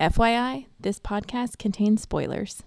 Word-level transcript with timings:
FYI, 0.00 0.64
this 0.80 0.98
podcast 0.98 1.58
contains 1.58 2.00
spoilers. 2.00 2.62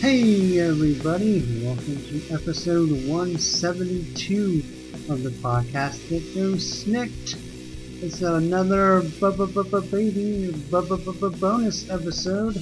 Hey 0.00 0.58
everybody, 0.58 1.62
welcome 1.64 2.02
to 2.02 2.20
episode 2.32 2.90
172 2.90 4.64
of 5.10 5.22
the 5.22 5.30
podcast 5.30 6.08
that 6.08 6.34
goes 6.34 6.84
SNIKT. 6.84 7.36
It's 8.02 8.20
another 8.22 9.00
baby 9.92 10.50
bonus 11.38 11.88
episode. 11.88 12.56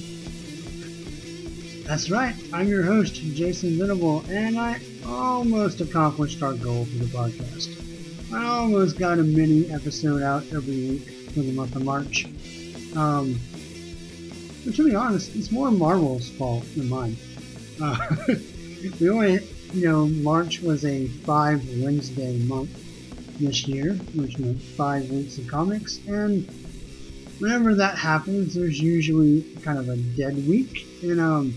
That's 1.85 2.09
right, 2.09 2.33
I'm 2.53 2.69
your 2.69 2.81
host, 2.83 3.15
Jason 3.15 3.77
Venable, 3.77 4.23
and 4.29 4.57
I 4.57 4.79
almost 5.05 5.81
accomplished 5.81 6.41
our 6.41 6.53
goal 6.53 6.85
for 6.85 6.97
the 6.97 7.05
podcast. 7.05 8.33
I 8.33 8.45
almost 8.45 8.97
got 8.97 9.19
a 9.19 9.23
mini 9.23 9.69
episode 9.69 10.23
out 10.23 10.43
every 10.53 10.91
week 10.91 11.09
for 11.33 11.41
the 11.41 11.51
month 11.51 11.75
of 11.75 11.83
March. 11.83 12.25
Um, 12.95 13.37
but 14.63 14.75
to 14.75 14.85
be 14.87 14.95
honest, 14.95 15.35
it's 15.35 15.51
more 15.51 15.71
Marvel's 15.71 16.29
fault 16.29 16.63
than 16.75 16.87
mine. 16.87 17.17
Uh, 17.81 17.97
we 19.01 19.09
only, 19.09 19.39
you 19.73 19.89
know, 19.89 20.07
March 20.07 20.61
was 20.61 20.85
a 20.85 21.07
five 21.07 21.61
Wednesday 21.81 22.37
month 22.43 22.71
this 23.41 23.67
year, 23.67 23.95
which 24.15 24.39
meant 24.39 24.61
five 24.61 25.09
weeks 25.11 25.37
of 25.37 25.49
comics, 25.49 25.99
and 26.07 26.49
whenever 27.39 27.75
that 27.75 27.97
happens, 27.97 28.53
there's 28.53 28.79
usually 28.79 29.41
kind 29.63 29.77
of 29.77 29.89
a 29.89 29.97
dead 29.97 30.47
week. 30.47 30.87
And 31.03 31.19
um, 31.19 31.53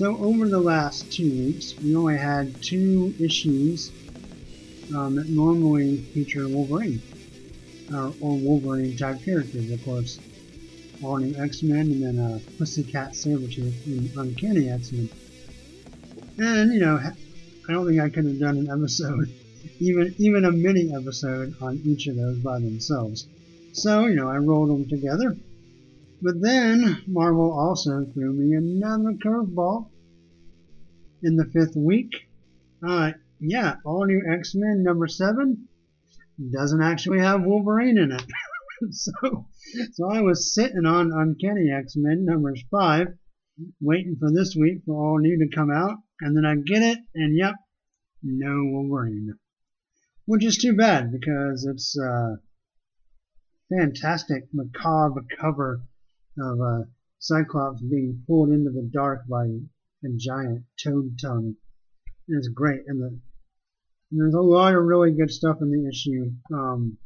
so 0.00 0.16
over 0.16 0.48
the 0.48 0.58
last 0.58 1.12
two 1.12 1.28
weeks, 1.30 1.74
we 1.84 1.94
only 1.94 2.16
had 2.16 2.54
two 2.62 3.14
issues 3.20 3.92
um, 4.96 5.16
that 5.16 5.28
normally 5.28 5.98
feature 6.14 6.48
Wolverine 6.48 7.02
or 7.92 8.10
Wolverine 8.18 8.96
type 8.96 9.22
characters, 9.22 9.70
of 9.70 9.84
course. 9.84 10.18
All 11.04 11.18
New 11.18 11.38
X-Men 11.38 11.80
and 11.80 12.02
then 12.02 12.18
uh, 12.18 12.38
Pussycat 12.56 13.12
Sabretooth 13.12 13.74
in 13.86 14.10
Uncanny 14.16 14.70
X-Men. 14.70 15.10
And, 16.38 16.72
you 16.72 16.80
know, 16.80 16.96
I 16.96 17.70
don't 17.70 17.86
think 17.86 18.00
I 18.00 18.08
could 18.08 18.24
have 18.24 18.40
done 18.40 18.56
an 18.56 18.70
episode, 18.70 19.28
even 19.80 20.14
even 20.16 20.46
a 20.46 20.50
mini 20.50 20.94
episode 20.96 21.52
on 21.60 21.78
each 21.84 22.06
of 22.06 22.16
those 22.16 22.38
by 22.38 22.58
themselves. 22.58 23.26
So, 23.74 24.06
you 24.06 24.14
know, 24.14 24.30
I 24.30 24.38
rolled 24.38 24.70
them 24.70 24.88
together. 24.88 25.36
But 26.22 26.42
then 26.42 27.02
Marvel 27.06 27.50
also 27.50 28.04
threw 28.04 28.32
me 28.34 28.54
another 28.54 29.14
curveball 29.14 29.90
in 31.22 31.36
the 31.36 31.46
fifth 31.46 31.76
week. 31.76 32.28
Uh, 32.86 33.12
yeah, 33.38 33.76
All 33.86 34.04
New 34.04 34.22
X-Men 34.30 34.82
number 34.82 35.06
seven 35.06 35.68
doesn't 36.52 36.82
actually 36.82 37.20
have 37.20 37.42
Wolverine 37.42 37.96
in 37.96 38.12
it. 38.12 38.24
so, 38.90 39.46
so 39.92 40.10
I 40.10 40.20
was 40.20 40.54
sitting 40.54 40.84
on 40.84 41.10
Uncanny 41.10 41.70
X-Men 41.70 42.26
numbers 42.26 42.62
five, 42.70 43.08
waiting 43.80 44.16
for 44.20 44.30
this 44.30 44.54
week 44.54 44.82
for 44.84 45.02
All 45.02 45.18
New 45.18 45.38
to 45.38 45.56
come 45.56 45.70
out, 45.70 45.98
and 46.20 46.36
then 46.36 46.44
I 46.44 46.54
get 46.56 46.82
it, 46.82 46.98
and 47.14 47.34
yep, 47.34 47.54
no 48.22 48.62
Wolverine. 48.64 49.38
Which 50.26 50.44
is 50.44 50.58
too 50.58 50.76
bad 50.76 51.12
because 51.12 51.64
it's 51.64 51.96
a 51.98 52.40
fantastic 53.70 54.48
macabre 54.52 55.24
cover 55.38 55.80
of 56.40 56.60
uh, 56.60 56.84
Cyclops 57.18 57.82
being 57.82 58.22
pulled 58.26 58.50
into 58.50 58.70
the 58.70 58.88
dark 58.92 59.26
by 59.28 59.44
a 59.46 60.08
giant 60.16 60.64
toad 60.82 61.18
tongue. 61.20 61.56
It's 62.28 62.48
great, 62.48 62.82
and 62.86 63.00
the 63.00 63.20
and 64.10 64.20
there's 64.20 64.34
a 64.34 64.40
lot 64.40 64.74
of 64.74 64.82
really 64.84 65.12
good 65.12 65.30
stuff 65.30 65.58
in 65.60 65.70
the 65.70 65.88
issue. 65.88 66.32
Um, 66.52 66.98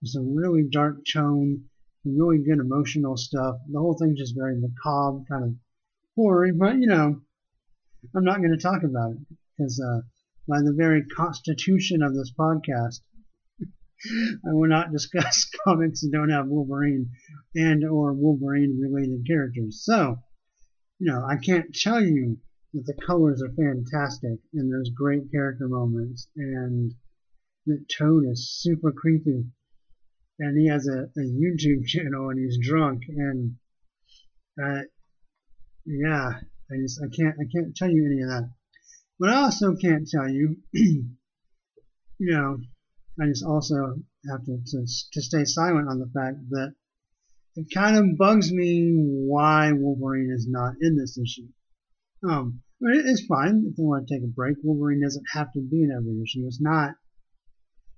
there's 0.00 0.16
a 0.16 0.22
really 0.22 0.62
dark 0.62 1.04
tone, 1.12 1.64
really 2.04 2.38
good 2.38 2.58
emotional 2.58 3.16
stuff. 3.16 3.56
The 3.70 3.78
whole 3.78 3.94
thing's 3.94 4.18
just 4.18 4.36
very 4.36 4.58
macabre, 4.58 5.24
kind 5.28 5.44
of 5.44 5.54
horror, 6.14 6.52
but 6.54 6.78
you 6.78 6.86
know, 6.86 7.20
I'm 8.14 8.24
not 8.24 8.38
going 8.38 8.56
to 8.56 8.62
talk 8.62 8.82
about 8.82 9.12
it 9.12 9.18
because 9.56 9.80
uh, 9.80 10.00
by 10.46 10.62
the 10.62 10.72
very 10.72 11.04
constitution 11.04 12.02
of 12.02 12.14
this 12.14 12.32
podcast, 12.32 13.00
I 14.04 14.52
will 14.52 14.68
not 14.68 14.92
discuss 14.92 15.50
comics 15.64 16.00
that 16.00 16.10
don't 16.12 16.30
have 16.30 16.46
Wolverine 16.46 17.10
and 17.54 17.84
or 17.84 18.12
Wolverine 18.12 18.78
related 18.80 19.26
characters. 19.26 19.82
So, 19.84 20.22
you 20.98 21.10
know, 21.10 21.24
I 21.24 21.36
can't 21.36 21.74
tell 21.74 22.00
you 22.00 22.38
that 22.74 22.86
the 22.86 22.94
colors 23.04 23.42
are 23.42 23.52
fantastic 23.54 24.38
and 24.54 24.70
there's 24.70 24.90
great 24.90 25.30
character 25.32 25.68
moments 25.68 26.28
and 26.36 26.94
that 27.66 27.86
Toad 27.88 28.24
is 28.26 28.50
super 28.50 28.92
creepy 28.92 29.44
and 30.38 30.58
he 30.58 30.68
has 30.68 30.86
a, 30.86 31.04
a 31.04 31.20
YouTube 31.20 31.86
channel 31.86 32.30
and 32.30 32.38
he's 32.38 32.58
drunk 32.64 33.02
and 33.08 33.56
uh, 34.62 34.82
yeah, 35.84 36.40
I 36.70 36.76
just 36.82 37.00
I 37.02 37.08
can't 37.14 37.34
I 37.40 37.46
can't 37.52 37.74
tell 37.74 37.90
you 37.90 38.06
any 38.06 38.22
of 38.22 38.28
that. 38.28 38.50
But 39.18 39.30
I 39.30 39.42
also 39.42 39.74
can't 39.74 40.08
tell 40.08 40.28
you, 40.28 40.56
you 40.72 41.06
know, 42.18 42.58
I 43.20 43.26
just 43.26 43.44
also 43.44 43.96
have 44.30 44.44
to, 44.44 44.58
to 44.64 44.86
to 45.12 45.22
stay 45.22 45.44
silent 45.44 45.88
on 45.88 45.98
the 45.98 46.10
fact 46.14 46.36
that 46.50 46.74
it 47.56 47.66
kind 47.74 47.96
of 47.96 48.16
bugs 48.16 48.52
me 48.52 48.94
why 48.96 49.72
Wolverine 49.72 50.30
is 50.30 50.46
not 50.48 50.74
in 50.80 50.96
this 50.96 51.18
issue. 51.18 51.48
Um, 52.28 52.60
but 52.80 52.92
it's 52.94 53.26
fine 53.26 53.64
if 53.68 53.76
they 53.76 53.82
want 53.82 54.06
to 54.06 54.14
take 54.14 54.22
a 54.22 54.28
break. 54.28 54.56
Wolverine 54.62 55.02
doesn't 55.02 55.24
have 55.34 55.52
to 55.52 55.60
be 55.60 55.82
in 55.82 55.90
every 55.90 56.22
issue. 56.22 56.46
It's 56.46 56.60
not. 56.60 56.94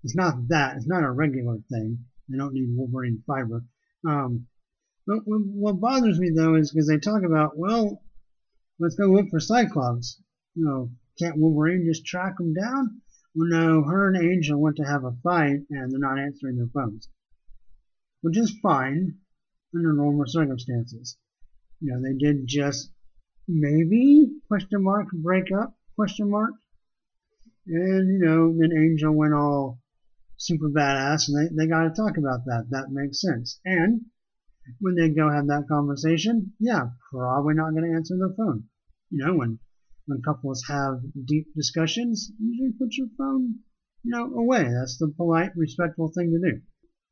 It's 0.03 0.17
not 0.17 0.49
that. 0.49 0.77
It's 0.77 0.87
not 0.87 1.05
a 1.05 1.11
regular 1.11 1.59
thing. 1.71 2.07
They 2.29 2.39
don't 2.39 2.55
need 2.55 2.75
Wolverine 2.75 3.23
fiber. 3.27 3.65
Um, 4.09 4.47
but 5.07 5.19
what 5.27 5.81
bothers 5.81 6.19
me 6.19 6.31
though 6.35 6.55
is 6.55 6.73
because 6.73 6.89
they 6.89 6.99
talk 6.99 7.23
about, 7.25 7.59
well, 7.59 8.03
let's 8.79 8.95
go 8.95 9.07
look 9.07 9.29
for 9.29 9.41
Cyclops. 9.41 10.23
You 10.55 10.65
know, 10.65 10.91
can't 11.19 11.39
Wolverine 11.39 11.85
just 11.87 12.07
track 12.07 12.35
him 12.41 12.55
down? 12.55 13.03
Well, 13.35 13.49
no, 13.49 13.83
her 13.85 14.09
and 14.09 14.17
Angel 14.17 14.61
went 14.61 14.77
to 14.77 14.85
have 14.85 15.05
a 15.05 15.13
fight 15.23 15.61
and 15.71 15.93
they're 15.93 15.99
not 15.99 16.19
answering 16.19 16.57
their 16.57 16.67
phones, 16.75 17.09
which 18.23 18.37
is 18.37 18.59
fine 18.61 19.19
under 19.75 19.93
normal 19.93 20.27
circumstances. 20.27 21.17
You 21.81 21.93
know, 21.93 22.03
they 22.03 22.17
did 22.17 22.47
just 22.47 22.91
maybe 23.47 24.29
question 24.49 24.83
mark 24.83 25.09
break 25.13 25.53
up 25.53 25.75
question 25.97 26.31
mark, 26.31 26.53
and 27.67 28.09
you 28.09 28.19
know, 28.19 28.57
then 28.59 28.77
Angel 28.77 29.13
went 29.13 29.35
all 29.35 29.81
super 30.37 30.71
badass, 30.71 31.29
and 31.29 31.37
they, 31.37 31.65
they 31.65 31.69
got 31.69 31.83
to 31.83 31.91
talk 31.91 32.17
about 32.17 32.47
that. 32.47 32.67
That 32.71 32.91
makes 32.91 33.21
sense. 33.21 33.61
And 33.65 34.07
when 34.81 34.95
they 34.95 35.11
go 35.11 35.31
have 35.31 35.47
that 35.49 35.69
conversation, 35.69 36.53
yeah, 36.59 36.89
probably 37.13 37.55
not 37.55 37.73
going 37.73 37.85
to 37.85 37.97
answer 37.97 38.17
their 38.17 38.35
phone. 38.35 38.65
You 39.11 39.27
know, 39.27 39.35
when 39.37 39.59
when 40.11 40.23
couples 40.23 40.65
have 40.69 41.01
deep 41.25 41.47
discussions, 41.55 42.33
usually 42.41 42.73
put 42.73 42.97
your 42.97 43.07
phone, 43.17 43.61
you 44.03 44.11
know, 44.11 44.25
away. 44.35 44.65
That's 44.65 44.99
the 44.99 45.13
polite, 45.17 45.53
respectful 45.55 46.09
thing 46.09 46.33
to 46.33 46.51
do. 46.51 46.61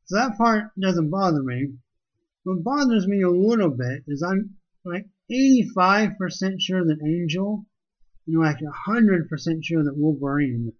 So 0.07 0.17
that 0.17 0.37
part 0.37 0.73
doesn't 0.81 1.11
bother 1.11 1.43
me. 1.45 1.75
What 2.43 2.65
bothers 2.65 3.07
me 3.07 3.23
a 3.23 3.31
little 3.31 3.71
bit 3.71 4.03
is 4.09 4.23
I'm 4.23 4.57
like 4.85 5.07
85% 5.31 6.17
sure 6.59 6.85
that 6.85 6.99
Angel, 7.07 7.65
you 8.27 8.39
know, 8.39 8.41
like 8.41 8.59
100% 8.59 9.29
sure 9.63 9.85
that 9.85 9.97
Wolverine 9.97 10.73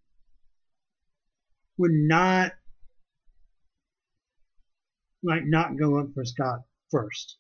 would 1.77 1.93
not 1.93 2.53
like 5.23 5.43
not 5.45 5.79
go 5.79 5.91
look 5.91 6.15
for 6.15 6.25
Scott 6.25 6.61
first. 6.91 7.37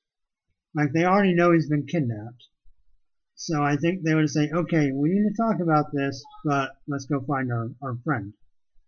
Like 0.72 0.92
they 0.92 1.04
already 1.04 1.34
know 1.34 1.52
he's 1.52 1.68
been 1.68 1.86
kidnapped. 1.86 2.44
So 3.40 3.62
I 3.62 3.76
think 3.76 4.02
they 4.02 4.16
would 4.16 4.28
say, 4.28 4.50
okay, 4.52 4.90
we 4.90 5.10
need 5.10 5.28
to 5.28 5.36
talk 5.36 5.60
about 5.60 5.92
this, 5.92 6.24
but 6.44 6.72
let's 6.88 7.06
go 7.06 7.20
find 7.20 7.52
our, 7.52 7.70
our 7.80 7.96
friend. 8.04 8.32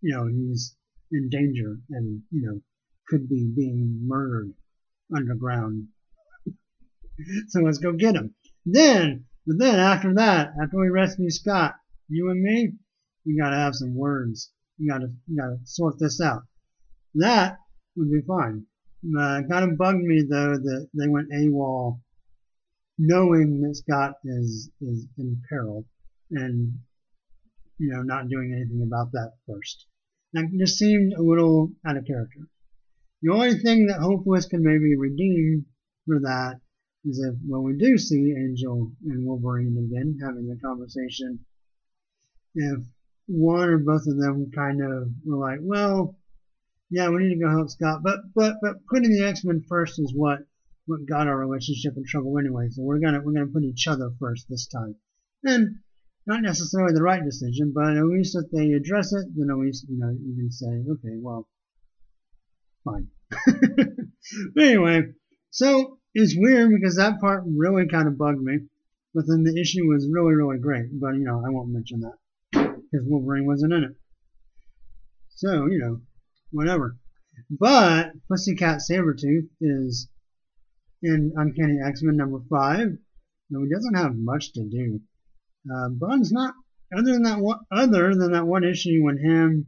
You 0.01 0.17
know, 0.17 0.27
he's 0.27 0.77
in 1.13 1.29
danger 1.29 1.79
and, 1.91 2.23
you 2.33 2.43
know, 2.43 2.61
could 3.07 3.29
be 3.29 3.53
being 3.55 4.01
murdered 4.09 4.53
underground. 5.17 5.87
so 7.49 7.61
let's 7.61 7.79
go 7.79 7.93
get 7.93 8.17
him. 8.17 8.35
Then, 8.67 9.27
but 9.47 9.59
then 9.61 9.79
after 9.79 10.15
that, 10.15 10.49
after 10.61 10.81
we 10.81 10.89
rescue 10.89 11.31
Scott, 11.31 11.77
you 12.09 12.29
and 12.31 12.43
me, 12.43 12.73
we 13.25 13.39
gotta 13.39 13.57
have 13.57 13.77
some 13.77 13.95
words. 13.95 14.51
You 14.79 14.91
gotta, 14.91 15.13
you 15.29 15.37
gotta 15.41 15.59
sort 15.63 16.01
this 16.01 16.21
out. 16.21 16.43
That 17.15 17.57
would 17.95 18.11
be 18.11 18.23
fine. 18.27 18.67
Uh, 19.17 19.39
it 19.39 19.49
kind 19.49 19.71
of 19.71 19.79
bugged 19.79 20.03
me 20.03 20.25
though 20.29 20.57
that 20.57 20.89
they 20.93 21.09
went 21.09 21.31
AWOL 21.31 22.01
knowing 23.01 23.63
that 23.63 23.75
Scott 23.77 24.13
is, 24.25 24.71
is 24.83 25.07
in 25.17 25.41
peril 25.49 25.87
and, 26.31 26.75
you 27.79 27.91
know, 27.91 28.03
not 28.03 28.29
doing 28.29 28.53
anything 28.55 28.83
about 28.87 29.11
that 29.13 29.33
first. 29.49 29.87
That 30.35 30.51
just 30.59 30.77
seemed 30.77 31.15
a 31.15 31.23
little 31.23 31.73
out 31.87 31.97
of 31.97 32.07
character. 32.07 32.41
The 33.23 33.33
only 33.33 33.55
thing 33.55 33.87
that 33.87 34.01
Hopeless 34.01 34.47
can 34.47 34.63
maybe 34.63 34.97
redeem 34.97 35.65
for 36.07 36.21
that 36.21 36.61
is 37.07 37.19
if 37.19 37.35
when 37.47 37.63
we 37.63 37.79
do 37.79 37.97
see 37.97 38.35
Angel 38.37 38.93
and 39.07 39.25
Wolverine 39.25 39.79
again 39.79 40.19
having 40.23 40.47
the 40.47 40.61
conversation, 40.63 41.41
if 42.55 42.81
one 43.27 43.69
or 43.69 43.79
both 43.79 44.07
of 44.07 44.19
them 44.19 44.51
kind 44.55 44.83
of 44.83 45.09
were 45.25 45.39
like, 45.39 45.61
well, 45.63 46.19
yeah, 46.91 47.09
we 47.09 47.23
need 47.23 47.35
to 47.35 47.41
go 47.41 47.51
help 47.51 47.71
Scott, 47.71 48.03
but 48.03 48.19
but 48.35 48.57
but 48.61 48.85
putting 48.87 49.13
the 49.13 49.27
X 49.27 49.43
Men 49.45 49.65
first 49.69 49.99
is 49.99 50.13
what 50.15 50.41
what 50.91 51.07
got 51.07 51.29
our 51.29 51.39
relationship 51.39 51.95
in 51.97 52.05
trouble 52.05 52.37
anyway. 52.37 52.69
So 52.71 52.83
we're 52.83 52.99
gonna 52.99 53.21
we're 53.25 53.33
gonna 53.33 53.47
put 53.47 53.63
each 53.63 53.87
other 53.87 54.11
first 54.19 54.47
this 54.49 54.67
time, 54.67 54.97
and 55.45 55.77
not 56.27 56.43
necessarily 56.43 56.93
the 56.93 57.03
right 57.03 57.25
decision, 57.25 57.73
but 57.73 57.97
at 57.97 58.05
least 58.05 58.37
if 58.37 58.51
they 58.51 58.73
address 58.73 59.13
it, 59.13 59.27
then 59.37 59.51
at 59.51 59.59
least 59.59 59.87
you 59.89 59.99
know 59.99 60.11
you 60.11 60.35
can 60.35 60.51
say, 60.51 60.67
okay, 60.67 61.17
well, 61.21 61.49
fine. 62.85 63.07
but 64.55 64.65
anyway, 64.65 65.03
so 65.51 65.99
it's 66.13 66.35
weird 66.37 66.71
because 66.75 66.97
that 66.97 67.21
part 67.21 67.45
really 67.47 67.87
kind 67.87 68.09
of 68.09 68.19
bugged 68.19 68.43
me, 68.43 68.59
but 69.15 69.25
then 69.29 69.45
the 69.45 69.61
issue 69.61 69.87
was 69.87 70.09
really 70.11 70.35
really 70.35 70.59
great. 70.59 70.87
But 71.01 71.15
you 71.15 71.25
know 71.25 71.43
I 71.47 71.51
won't 71.51 71.71
mention 71.71 72.01
that 72.01 72.19
because 72.51 73.07
Wolverine 73.07 73.47
wasn't 73.47 73.75
in 73.75 73.85
it. 73.85 73.97
So 75.29 75.67
you 75.67 75.79
know, 75.79 76.01
whatever. 76.51 76.99
But 77.49 78.13
Pussycat 78.29 78.81
Sabretooth 78.81 79.49
is 79.61 80.09
in 81.03 81.33
Uncanny 81.37 81.79
X-Men 81.85 82.17
number 82.17 82.41
five. 82.51 82.89
No, 83.51 83.63
he 83.63 83.71
doesn't 83.71 83.95
have 83.95 84.17
much 84.17 84.53
to 84.53 84.65
do. 84.65 85.01
Uh, 85.71 85.89
Bunn's 85.91 86.33
not 86.33 86.55
other 86.97 87.13
than 87.13 87.23
that 87.23 87.39
one 87.39 87.61
other 87.71 88.15
than 88.15 88.33
that 88.33 88.47
one 88.47 88.65
issue 88.65 89.03
when 89.03 89.19
him 89.19 89.67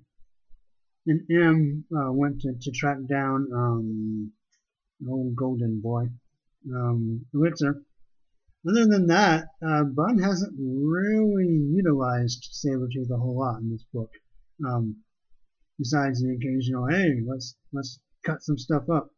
and 1.07 1.21
M 1.31 1.85
uh, 1.95 2.13
went 2.13 2.41
to, 2.43 2.55
to 2.61 2.71
track 2.71 2.99
down 3.09 3.49
um 3.55 4.33
old 5.09 5.35
golden 5.37 5.81
boy 5.81 6.07
um 6.75 7.27
Elixir. 7.35 7.83
Other 8.69 8.87
than 8.87 9.09
that, 9.09 9.49
uh, 9.67 9.83
Bun 9.83 10.19
hasn't 10.19 10.55
really 10.57 11.49
utilized 11.75 12.49
Sabretooth 12.65 13.11
a 13.11 13.17
whole 13.17 13.41
lot 13.41 13.61
in 13.61 13.71
this 13.71 13.85
book. 13.93 14.11
Um, 14.65 15.03
besides 15.79 16.23
the 16.23 16.35
occasional, 16.35 16.87
hey, 16.87 17.21
let's 17.27 17.57
let's 17.73 17.99
cut 18.25 18.43
some 18.43 18.59
stuff 18.59 18.89
up. 18.89 19.11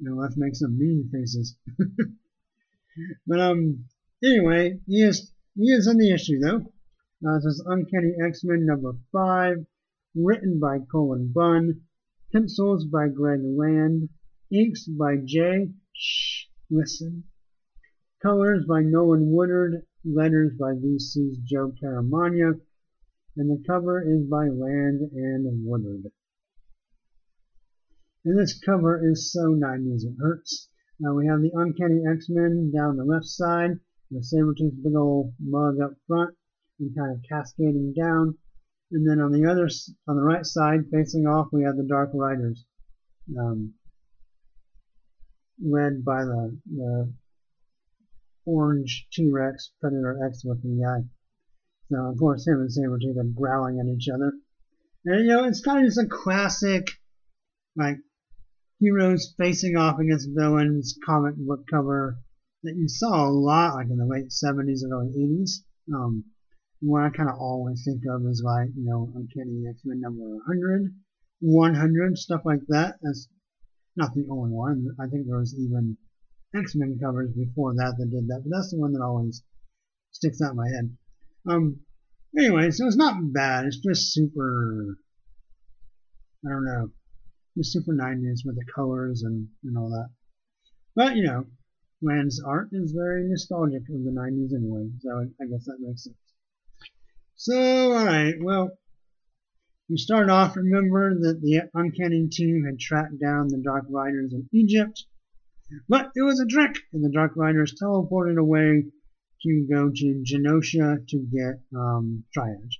Know, 0.00 0.16
let's 0.16 0.36
make 0.36 0.56
some 0.56 0.78
mean 0.78 1.08
faces. 1.12 1.56
but 3.26 3.40
um, 3.40 3.84
anyway, 4.22 4.80
he 4.86 5.02
is 5.02 5.32
he 5.54 5.70
is 5.70 5.86
in 5.86 5.98
the 5.98 6.12
issue 6.12 6.40
though. 6.40 6.66
Uh, 7.26 7.36
this 7.36 7.44
is 7.46 7.64
Uncanny 7.66 8.12
X-Men 8.22 8.66
number 8.66 8.96
five, 9.12 9.64
written 10.14 10.58
by 10.58 10.78
Cullen 10.90 11.32
Bunn, 11.32 11.80
pencils 12.32 12.84
by 12.84 13.08
Greg 13.08 13.40
Land, 13.44 14.08
inks 14.52 14.86
by 14.86 15.16
Jay. 15.24 15.70
Shh, 15.92 16.46
listen. 16.70 17.24
Colors 18.20 18.64
by 18.66 18.82
Nolan 18.82 19.30
Woodard, 19.30 19.86
letters 20.04 20.52
by 20.58 20.72
VC's 20.72 21.38
Joe 21.44 21.72
Caramagna, 21.82 22.60
and 23.36 23.50
the 23.50 23.62
cover 23.64 24.02
is 24.02 24.26
by 24.26 24.48
Land 24.48 25.00
and 25.12 25.64
Woodard. 25.64 26.10
And 28.24 28.38
this 28.38 28.58
cover 28.58 29.06
is 29.06 29.32
so 29.32 29.54
90s 29.54 30.04
it 30.04 30.16
hurts. 30.18 30.68
Now 30.98 31.14
we 31.14 31.26
have 31.26 31.42
the 31.42 31.50
Uncanny 31.52 32.02
X-Men 32.10 32.72
down 32.74 32.96
the 32.96 33.04
left 33.04 33.26
side, 33.26 33.80
the 34.10 34.20
Sabretooth 34.20 34.82
big 34.82 34.94
old 34.96 35.34
mug 35.38 35.80
up 35.80 35.92
front, 36.06 36.34
and 36.80 36.96
kind 36.96 37.12
of 37.12 37.22
cascading 37.28 37.92
down. 37.94 38.38
And 38.92 39.08
then 39.08 39.20
on 39.20 39.32
the 39.32 39.44
other, 39.50 39.68
on 40.08 40.16
the 40.16 40.22
right 40.22 40.46
side, 40.46 40.88
facing 40.90 41.26
off, 41.26 41.48
we 41.52 41.64
have 41.64 41.76
the 41.76 41.86
Dark 41.86 42.10
Riders, 42.14 42.64
um, 43.38 43.74
led 45.62 46.04
by 46.04 46.24
the, 46.24 46.58
the 46.74 47.12
orange 48.46 49.06
T-Rex 49.12 49.72
Predator 49.80 50.24
X 50.26 50.44
looking 50.44 50.80
guy. 50.80 51.04
So 51.90 52.10
of 52.10 52.18
course 52.18 52.46
him 52.46 52.60
and 52.60 52.70
Sabretooth 52.70 53.18
are 53.18 53.34
growling 53.34 53.80
at 53.80 53.86
each 53.86 54.08
other. 54.08 54.32
And 55.04 55.26
you 55.26 55.32
know, 55.32 55.44
it's 55.44 55.60
kind 55.60 55.80
of 55.80 55.84
just 55.86 55.98
a 55.98 56.06
classic 56.06 56.88
like 57.76 57.98
heroes 58.84 59.34
facing 59.38 59.76
off 59.76 59.98
against 59.98 60.28
villains 60.36 60.98
comic 61.06 61.34
book 61.36 61.64
cover 61.70 62.18
that 62.62 62.76
you 62.76 62.86
saw 62.86 63.26
a 63.26 63.32
lot 63.32 63.74
like 63.74 63.88
in 63.88 63.96
the 63.96 64.04
late 64.04 64.28
70s 64.28 64.82
and 64.82 64.92
early 64.92 65.08
80s. 65.16 65.64
Um, 65.94 66.24
what 66.80 67.02
I 67.02 67.10
kind 67.10 67.30
of 67.30 67.36
always 67.38 67.82
think 67.84 68.02
of 68.10 68.26
is 68.26 68.42
like, 68.44 68.68
you 68.76 68.84
know, 68.84 69.10
Uncanny 69.14 69.64
X-Men 69.68 70.00
number 70.00 70.22
100, 70.22 70.94
100, 71.40 72.18
stuff 72.18 72.42
like 72.44 72.60
that. 72.68 72.96
That's 73.00 73.28
not 73.96 74.12
the 74.14 74.26
only 74.30 74.50
one. 74.50 74.88
I 75.00 75.06
think 75.08 75.26
there 75.26 75.38
was 75.38 75.54
even 75.58 75.96
X-Men 76.54 76.98
covers 77.02 77.30
before 77.32 77.74
that 77.74 77.94
that 77.98 78.10
did 78.10 78.28
that, 78.28 78.42
but 78.44 78.54
that's 78.54 78.70
the 78.70 78.78
one 78.78 78.92
that 78.92 79.02
always 79.02 79.42
sticks 80.12 80.40
out 80.42 80.50
in 80.52 80.56
my 80.56 80.68
head. 80.68 80.96
Um, 81.48 81.80
anyway, 82.36 82.70
so 82.70 82.86
it's 82.86 82.96
not 82.96 83.32
bad. 83.32 83.64
It's 83.64 83.78
just 83.78 84.12
super, 84.12 84.98
I 86.44 86.50
don't 86.50 86.64
know, 86.64 86.90
just 87.56 87.72
super 87.72 87.92
90s 87.92 88.40
with 88.44 88.56
the 88.56 88.64
colors 88.74 89.22
and, 89.22 89.48
and 89.64 89.78
all 89.78 89.90
that. 89.90 90.08
But, 90.96 91.16
you 91.16 91.24
know, 91.24 91.46
Land's 92.02 92.42
art 92.42 92.68
is 92.72 92.92
very 92.92 93.28
nostalgic 93.28 93.82
of 93.88 94.04
the 94.04 94.10
90s 94.10 94.54
anyway, 94.54 94.90
so 95.00 95.28
I 95.40 95.46
guess 95.46 95.64
that 95.66 95.78
makes 95.80 96.04
sense. 96.04 96.16
So, 97.36 97.92
alright, 97.92 98.34
well, 98.40 98.70
we 99.88 99.96
start 99.96 100.30
off, 100.30 100.56
remember 100.56 101.14
that 101.20 101.40
the 101.42 101.68
Uncanny 101.74 102.28
team 102.28 102.64
had 102.64 102.78
tracked 102.78 103.20
down 103.20 103.48
the 103.48 103.62
Dark 103.62 103.84
Riders 103.90 104.32
in 104.32 104.48
Egypt, 104.52 105.04
but 105.88 106.10
it 106.14 106.22
was 106.22 106.40
a 106.40 106.46
trick, 106.46 106.76
and 106.92 107.04
the 107.04 107.10
Dark 107.10 107.32
Riders 107.36 107.74
teleported 107.80 108.38
away 108.38 108.84
to 109.42 109.66
go 109.70 109.90
to 109.94 110.24
Genosha 110.24 111.06
to 111.08 111.18
get 111.18 111.60
um, 111.76 112.24
Triage. 112.36 112.78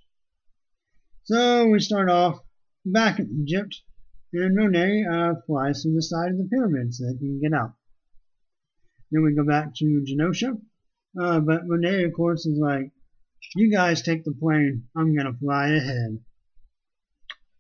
So 1.24 1.68
we 1.68 1.80
start 1.80 2.10
off 2.10 2.40
back 2.84 3.18
in 3.18 3.42
Egypt, 3.42 3.80
and 4.42 4.56
Monet 4.56 5.04
uh, 5.04 5.34
flies 5.46 5.82
through 5.82 5.94
the 5.94 6.02
side 6.02 6.32
of 6.32 6.38
the 6.38 6.48
pyramid 6.50 6.92
so 6.92 7.04
they 7.04 7.18
can 7.18 7.40
get 7.40 7.52
out. 7.52 7.74
Then 9.10 9.22
we 9.22 9.34
go 9.34 9.44
back 9.44 9.74
to 9.76 10.04
Genosha, 10.04 10.58
uh, 11.20 11.40
but 11.40 11.66
Monet, 11.66 12.04
of 12.04 12.12
course, 12.14 12.44
is 12.44 12.58
like, 12.58 12.90
you 13.54 13.70
guys 13.70 14.02
take 14.02 14.24
the 14.24 14.32
plane, 14.32 14.84
I'm 14.96 15.14
going 15.14 15.32
to 15.32 15.38
fly 15.38 15.68
ahead. 15.68 16.18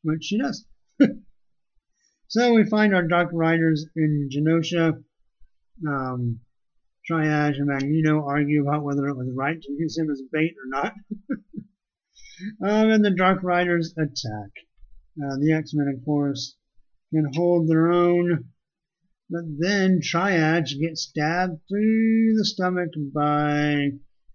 Which 0.02 0.24
she 0.24 0.38
does. 0.38 0.66
so 2.28 2.52
we 2.52 2.64
find 2.64 2.94
our 2.94 3.06
Dark 3.06 3.30
Riders 3.32 3.86
in 3.94 4.28
Genosha. 4.32 5.02
Um, 5.86 6.40
Triage 7.08 7.58
and 7.58 7.66
Magneto 7.66 8.24
argue 8.26 8.66
about 8.66 8.82
whether 8.82 9.06
it 9.06 9.16
was 9.16 9.30
right 9.34 9.60
to 9.60 9.72
use 9.72 9.98
him 9.98 10.10
as 10.10 10.22
bait 10.32 10.54
or 10.56 10.66
not. 10.66 10.94
um, 12.62 12.90
and 12.90 13.04
the 13.04 13.10
Dark 13.10 13.42
Riders 13.42 13.94
attack. 13.96 14.50
Uh, 15.22 15.36
the 15.38 15.52
X-Men, 15.52 15.86
of 15.88 16.04
course, 16.04 16.56
can 17.14 17.30
hold 17.34 17.68
their 17.68 17.92
own, 17.92 18.50
but 19.30 19.44
then 19.58 20.00
Triage 20.00 20.78
gets 20.80 21.02
stabbed 21.02 21.60
through 21.68 22.34
the 22.36 22.44
stomach 22.44 22.90
by 23.14 23.90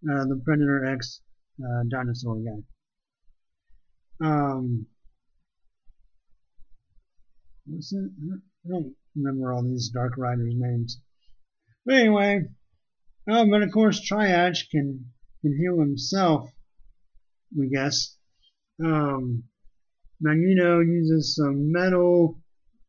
uh, 0.09 0.25
the 0.25 0.41
Predator 0.43 0.85
X 0.85 1.21
uh, 1.61 1.83
dinosaur 1.89 2.37
guy. 2.37 4.27
Um, 4.27 4.85
what's 7.65 7.91
it? 7.93 8.11
I 8.65 8.69
don't 8.69 8.95
remember 9.15 9.53
all 9.53 9.63
these 9.63 9.89
Dark 9.89 10.17
Riders' 10.17 10.53
names. 10.55 10.99
But 11.85 11.95
anyway, 11.95 12.45
Oh, 13.31 13.47
but 13.47 13.61
of 13.61 13.71
course, 13.71 14.01
Triage 14.09 14.71
can 14.71 15.05
can 15.41 15.55
heal 15.55 15.79
himself. 15.79 16.49
We 17.55 17.69
guess. 17.69 18.17
Um, 18.83 19.43
Magneto 20.19 20.79
uses 20.79 21.35
some 21.35 21.71
metal, 21.71 22.41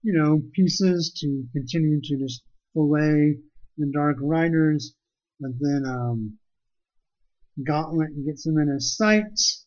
you 0.03 0.13
know, 0.13 0.43
pieces 0.53 1.13
to 1.21 1.45
continue 1.53 2.01
to 2.03 2.19
just 2.19 2.43
fillet 2.75 3.37
the 3.77 3.91
Dark 3.93 4.17
Riders, 4.21 4.95
but 5.39 5.51
then 5.59 5.85
um, 5.87 6.39
Gauntlet 7.67 8.25
gets 8.25 8.47
him 8.47 8.59
in 8.59 8.69
his 8.69 8.97
sights. 8.97 9.67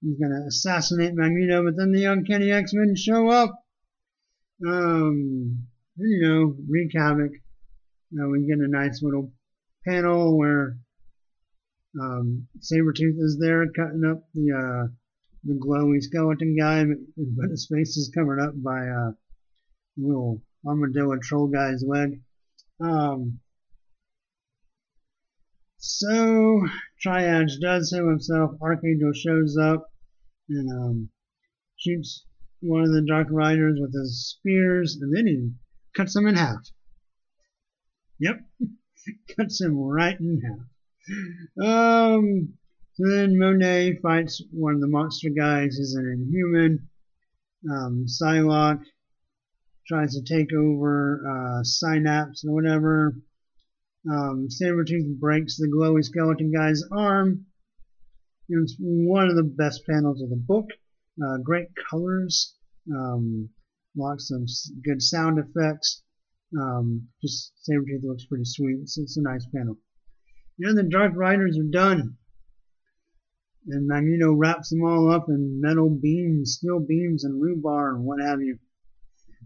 He's 0.00 0.18
gonna 0.18 0.46
assassinate 0.48 1.14
Magneto, 1.14 1.64
but 1.64 1.76
then 1.76 1.92
the 1.92 2.04
Uncanny 2.06 2.50
X-Men 2.50 2.94
show 2.96 3.28
up. 3.28 3.50
Um, 4.66 5.66
you 5.96 6.28
know, 6.28 6.56
wreak 6.68 6.90
havoc. 6.94 7.32
Know, 8.10 8.28
we 8.28 8.46
get 8.46 8.58
a 8.58 8.68
nice 8.68 9.00
little 9.02 9.32
panel 9.86 10.36
where 10.36 10.76
um, 12.00 12.46
Sabretooth 12.58 13.18
is 13.18 13.38
there 13.40 13.64
cutting 13.72 14.04
up 14.04 14.24
the 14.34 14.52
uh, 14.52 14.92
the 15.44 15.54
glowy 15.54 16.02
skeleton 16.02 16.56
guy, 16.58 16.84
but 17.16 17.50
his 17.50 17.68
face 17.72 17.96
is 17.96 18.12
covered 18.14 18.40
up 18.40 18.52
by 18.62 18.86
uh, 18.86 19.12
little 19.96 20.42
armadillo 20.66 21.16
troll 21.18 21.48
guy's 21.48 21.84
leg. 21.86 22.20
Um, 22.80 23.40
so 25.78 26.62
Triage 27.04 27.60
does 27.60 27.92
him 27.92 28.08
himself. 28.08 28.52
Archangel 28.60 29.12
shows 29.12 29.56
up 29.56 29.90
and 30.48 30.70
um, 30.70 31.10
shoots 31.76 32.24
one 32.60 32.82
of 32.82 32.92
the 32.92 33.04
Dark 33.06 33.28
Riders 33.30 33.78
with 33.80 33.92
his 33.92 34.30
spears, 34.30 34.96
and 35.00 35.14
then 35.14 35.26
he 35.26 35.50
cuts 35.96 36.14
him 36.14 36.26
in 36.28 36.36
half. 36.36 36.60
Yep. 38.20 38.40
Cuts 39.36 39.60
him 39.60 39.76
right 39.76 40.16
in 40.20 40.40
half. 40.40 41.66
Um, 41.66 42.54
so 42.94 43.02
then 43.08 43.36
Monet 43.36 43.98
fights 44.00 44.40
one 44.52 44.74
of 44.76 44.80
the 44.80 44.86
monster 44.86 45.30
guys. 45.30 45.76
He's 45.76 45.94
an 45.94 46.06
inhuman. 46.06 46.88
Um, 47.68 48.06
Psylocke 48.06 48.84
tries 49.86 50.14
to 50.14 50.22
take 50.22 50.52
over 50.52 51.26
uh, 51.26 51.62
Synapse 51.64 52.44
or 52.44 52.54
whatever. 52.54 53.16
Um, 54.10 54.48
Sabretooth 54.48 55.18
breaks 55.18 55.56
the 55.56 55.68
glowy 55.68 56.04
skeleton 56.04 56.52
guy's 56.52 56.82
arm. 56.90 57.46
It's 58.48 58.76
one 58.78 59.28
of 59.28 59.36
the 59.36 59.44
best 59.44 59.86
panels 59.86 60.20
of 60.22 60.30
the 60.30 60.36
book. 60.36 60.66
Uh, 61.22 61.38
great 61.38 61.68
colors, 61.90 62.54
um, 62.92 63.48
lots 63.96 64.30
of 64.30 64.48
good 64.84 65.02
sound 65.02 65.38
effects. 65.38 66.02
Um, 66.58 67.08
just 67.22 67.52
Sabretooth 67.68 68.02
looks 68.02 68.26
pretty 68.26 68.44
sweet. 68.44 68.78
It's, 68.82 68.98
it's 68.98 69.16
a 69.16 69.22
nice 69.22 69.46
panel. 69.54 69.78
And 70.58 70.76
the 70.76 70.82
Dark 70.82 71.12
Riders 71.14 71.58
are 71.58 71.70
done. 71.70 72.16
And 73.68 73.86
Magneto 73.86 74.32
wraps 74.32 74.70
them 74.70 74.82
all 74.82 75.10
up 75.10 75.28
in 75.28 75.60
metal 75.60 75.88
beams, 75.88 76.54
steel 76.54 76.80
beams, 76.80 77.24
and 77.24 77.40
rhubarb 77.40 77.96
and 77.96 78.04
what 78.04 78.20
have 78.20 78.42
you. 78.42 78.58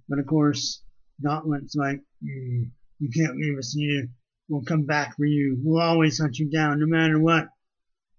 But 0.09 0.19
of 0.19 0.27
course, 0.27 0.83
Gauntlet's 1.23 1.75
like, 1.75 2.01
mm, 2.23 2.71
you 2.99 3.11
can't 3.15 3.37
leave 3.37 3.59
us 3.59 3.73
here. 3.73 4.09
We'll 4.49 4.63
come 4.63 4.85
back 4.85 5.17
for 5.17 5.25
you. 5.25 5.59
We'll 5.63 5.83
always 5.83 6.19
hunt 6.19 6.39
you 6.39 6.49
down, 6.49 6.79
no 6.79 6.87
matter 6.87 7.19
what. 7.19 7.49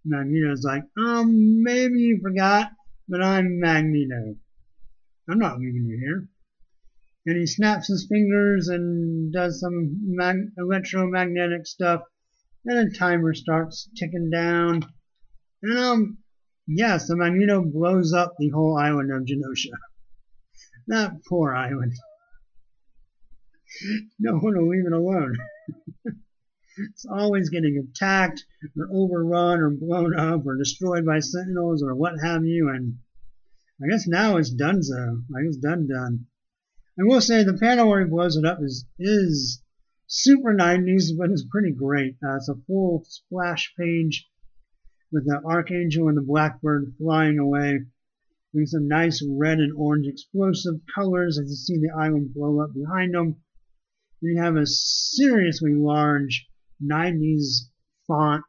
Magneto's 0.05 0.63
like, 0.63 0.83
um, 0.97 1.63
maybe 1.63 1.99
you 1.99 2.19
forgot, 2.21 2.71
but 3.07 3.21
I'm 3.21 3.59
Magneto. 3.59 4.35
I'm 5.29 5.39
not 5.39 5.59
leaving 5.59 5.85
you 5.85 5.97
here. 5.97 6.29
And 7.25 7.37
he 7.37 7.45
snaps 7.45 7.87
his 7.87 8.07
fingers 8.09 8.69
and 8.69 9.33
does 9.33 9.59
some 9.59 10.15
mag- 10.15 10.51
electromagnetic 10.57 11.67
stuff, 11.67 12.03
and 12.65 12.89
a 12.89 12.97
timer 12.97 13.33
starts 13.33 13.89
ticking 13.97 14.29
down. 14.29 14.85
And 15.61 15.77
um, 15.77 16.17
yeah, 16.67 16.97
so 16.97 17.15
Magneto 17.15 17.61
blows 17.61 18.13
up 18.13 18.35
the 18.37 18.49
whole 18.49 18.77
island 18.77 19.11
of 19.11 19.23
Genosha. 19.23 19.75
That 20.87 21.23
poor 21.27 21.53
island. 21.53 21.93
no 24.19 24.37
one 24.37 24.57
will 24.57 24.69
leave 24.69 24.85
it 24.85 24.93
alone. 24.93 25.37
it's 26.77 27.05
always 27.05 27.49
getting 27.49 27.77
attacked 27.77 28.45
or 28.77 28.87
overrun 28.91 29.59
or 29.59 29.69
blown 29.69 30.17
up 30.17 30.45
or 30.45 30.55
destroyed 30.55 31.05
by 31.05 31.19
sentinels 31.19 31.83
or 31.83 31.93
what 31.95 32.13
have 32.23 32.45
you. 32.45 32.69
And 32.69 32.99
I 33.83 33.87
guess 33.89 34.07
now 34.07 34.37
it's 34.37 34.49
done 34.49 34.81
so. 34.81 35.23
I 35.35 35.43
guess 35.43 35.57
done 35.57 35.87
done. 35.87 36.27
I 36.99 37.03
will 37.03 37.21
say 37.21 37.43
the 37.43 37.57
panel 37.57 37.89
where 37.89 37.99
he 37.99 38.09
blows 38.09 38.37
it 38.37 38.45
up 38.45 38.59
is 38.61 38.85
is 38.97 39.61
super 40.07 40.53
90s, 40.53 41.17
but 41.17 41.29
it's 41.29 41.45
pretty 41.51 41.73
great. 41.73 42.15
Uh, 42.25 42.37
it's 42.37 42.49
a 42.49 42.55
full 42.65 43.03
splash 43.07 43.73
page 43.77 44.27
with 45.11 45.25
the 45.25 45.41
Archangel 45.45 46.07
and 46.07 46.17
the 46.17 46.21
Blackbird 46.21 46.95
flying 46.97 47.39
away 47.39 47.81
with 48.53 48.69
some 48.69 48.87
nice 48.87 49.23
red 49.27 49.59
and 49.59 49.73
orange 49.77 50.07
explosive 50.07 50.75
colors 50.93 51.37
as 51.37 51.49
you 51.49 51.55
see 51.55 51.77
the 51.79 51.93
island 51.97 52.33
blow 52.33 52.61
up 52.61 52.73
behind 52.73 53.13
them. 53.13 53.35
Then 54.21 54.31
you 54.31 54.41
have 54.41 54.55
a 54.55 54.65
seriously 54.65 55.73
large 55.75 56.47
90s 56.83 57.69
font 58.07 58.43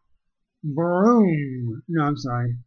broom. 0.62 1.82
No, 1.88 2.04
I'm 2.04 2.16
sorry. 2.16 2.58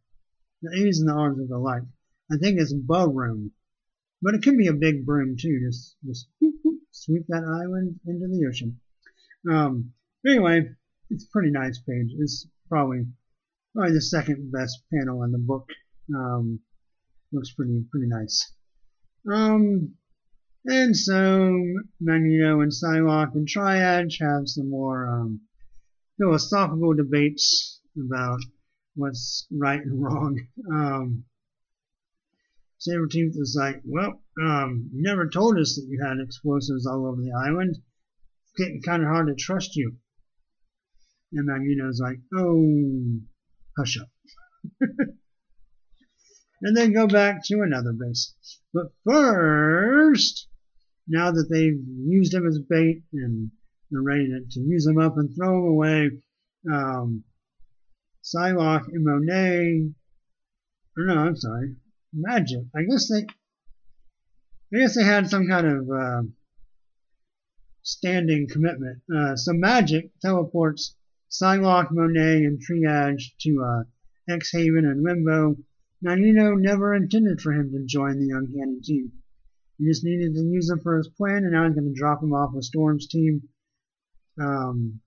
The 0.62 0.86
A's 0.86 1.00
and 1.00 1.08
the 1.08 1.14
R's 1.14 1.36
look 1.38 1.50
alike. 1.50 1.82
I 2.30 2.36
think 2.36 2.60
it's 2.60 2.72
broom. 2.72 3.52
But 4.22 4.34
it 4.34 4.42
could 4.42 4.56
be 4.56 4.68
a 4.68 4.72
big 4.72 5.04
broom 5.04 5.36
too. 5.36 5.60
Just, 5.66 5.96
just 6.06 6.28
whoop, 6.40 6.54
whoop, 6.62 6.80
sweep 6.92 7.26
that 7.28 7.44
island 7.44 7.98
into 8.06 8.28
the 8.28 8.46
ocean. 8.48 8.80
Um, 9.50 9.92
anyway, 10.24 10.68
it's 11.10 11.24
a 11.24 11.32
pretty 11.32 11.50
nice 11.50 11.80
page. 11.80 12.14
It's 12.18 12.46
probably 12.68 13.06
probably 13.74 13.94
the 13.94 14.00
second 14.00 14.52
best 14.52 14.82
panel 14.92 15.24
in 15.24 15.32
the 15.32 15.38
book. 15.38 15.68
Um, 16.14 16.60
looks 17.32 17.52
pretty 17.52 17.84
pretty 17.90 18.08
nice. 18.08 18.52
Um, 19.30 19.94
and 20.64 20.96
so 20.96 21.58
Magneto 22.00 22.60
and 22.60 22.72
Psylocke 22.72 23.34
and 23.34 23.48
Triage 23.48 24.20
have 24.20 24.48
some 24.48 24.70
more 24.70 25.06
um, 25.08 25.40
philosophical 26.18 26.94
debates 26.94 27.80
about 27.96 28.40
what's 28.94 29.46
right 29.50 29.80
and 29.80 30.02
wrong. 30.02 30.38
Um, 30.70 31.24
Sabretooth 32.80 33.36
is 33.36 33.56
like, 33.58 33.80
well, 33.84 34.22
um, 34.42 34.90
you 34.92 35.02
never 35.02 35.28
told 35.28 35.58
us 35.58 35.76
that 35.76 35.86
you 35.88 36.02
had 36.04 36.18
explosives 36.18 36.86
all 36.86 37.06
over 37.06 37.20
the 37.20 37.32
island. 37.32 37.76
It's 37.76 38.52
getting 38.56 38.82
kind 38.82 39.02
of 39.02 39.08
hard 39.08 39.28
to 39.28 39.34
trust 39.34 39.76
you. 39.76 39.96
And 41.32 41.46
Magneto's 41.46 42.00
like, 42.00 42.18
oh, 42.36 43.20
hush 43.76 43.98
up. 43.98 44.08
and 46.62 46.76
then 46.76 46.92
go 46.92 47.06
back 47.06 47.44
to 47.44 47.62
another 47.62 47.92
base. 47.92 48.34
But 48.72 48.92
first, 49.04 50.48
now 51.08 51.32
that 51.32 51.48
they've 51.50 51.80
used 52.06 52.32
him 52.32 52.46
as 52.46 52.58
bait 52.58 53.02
and 53.12 53.50
they're 53.90 54.02
ready 54.02 54.28
to, 54.28 54.40
to 54.48 54.60
use 54.60 54.86
him 54.86 54.98
up 54.98 55.16
and 55.16 55.34
throw 55.34 55.58
him 55.58 55.70
away, 55.72 56.10
um, 56.72 57.24
Psylocke 58.22 58.86
and 58.88 59.04
Monet, 59.04 59.90
or 60.96 61.04
no, 61.04 61.14
I'm 61.14 61.36
sorry, 61.36 61.74
Magik. 62.16 62.68
I 62.74 62.84
guess 62.84 63.08
they, 63.08 63.26
I 64.74 64.80
guess 64.80 64.94
they 64.94 65.04
had 65.04 65.28
some 65.28 65.48
kind 65.48 65.66
of 65.66 65.90
uh, 65.90 66.22
standing 67.82 68.48
commitment. 68.48 69.02
Uh, 69.14 69.34
so 69.34 69.52
Magik 69.52 70.10
teleports 70.20 70.94
Psylocke, 71.30 71.90
Monet, 71.90 72.44
and 72.44 72.60
Triage 72.60 73.22
to 73.40 73.64
uh, 73.64 74.32
X-Haven 74.32 74.84
and 74.84 75.02
Limbo 75.02 75.56
Magneto 76.02 76.56
never 76.56 76.94
intended 76.94 77.40
for 77.40 77.52
him 77.52 77.70
to 77.70 77.84
join 77.86 78.18
the 78.18 78.26
young 78.26 78.48
Uncanny 78.52 78.80
team. 78.80 79.12
He 79.78 79.86
just 79.86 80.04
needed 80.04 80.34
to 80.34 80.42
use 80.42 80.68
him 80.68 80.80
for 80.80 80.96
his 80.96 81.08
plan, 81.08 81.44
and 81.44 81.52
now 81.52 81.64
he's 81.64 81.74
going 81.74 81.92
to 81.92 81.98
drop 81.98 82.22
him 82.22 82.32
off 82.32 82.52
with 82.52 82.64
Storm's 82.64 83.06
team. 83.06 83.42
Um, 84.40 85.00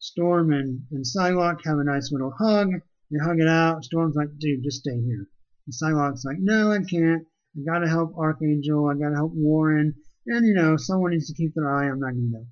Storm 0.00 0.52
and, 0.52 0.82
and 0.90 1.04
Psylocke 1.04 1.64
have 1.64 1.78
a 1.78 1.84
nice 1.84 2.10
little 2.10 2.32
hug. 2.36 2.68
They 3.10 3.18
hug 3.18 3.40
it 3.40 3.48
out. 3.48 3.84
Storm's 3.84 4.16
like, 4.16 4.36
dude, 4.38 4.64
just 4.64 4.80
stay 4.80 5.00
here. 5.00 5.28
And 5.66 5.72
Psylocke's 5.72 6.24
like, 6.24 6.38
no, 6.40 6.72
I 6.72 6.78
can't. 6.78 7.22
I 7.56 7.60
gotta 7.64 7.88
help 7.88 8.16
Archangel. 8.18 8.88
I 8.88 8.94
gotta 8.94 9.14
help 9.14 9.32
Warren. 9.34 9.94
And, 10.26 10.46
you 10.46 10.54
know, 10.54 10.76
someone 10.76 11.12
needs 11.12 11.28
to 11.28 11.34
keep 11.34 11.54
their 11.54 11.72
eye 11.72 11.88
on 11.88 12.00
Magneto. 12.00 12.44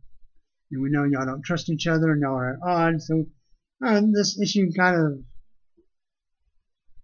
And 0.71 0.83
we 0.83 0.91
know 0.91 1.05
y'all 1.05 1.27
don't 1.27 1.45
trust 1.45 1.69
each 1.69 1.87
other 1.87 2.13
and 2.13 2.23
y'all 2.23 2.37
are 2.37 2.55
at 2.55 2.63
odds. 2.67 3.07
So 3.07 3.27
uh, 3.85 4.03
this 4.13 4.41
issue 4.41 4.71
kind 4.77 4.97
of 4.97 5.25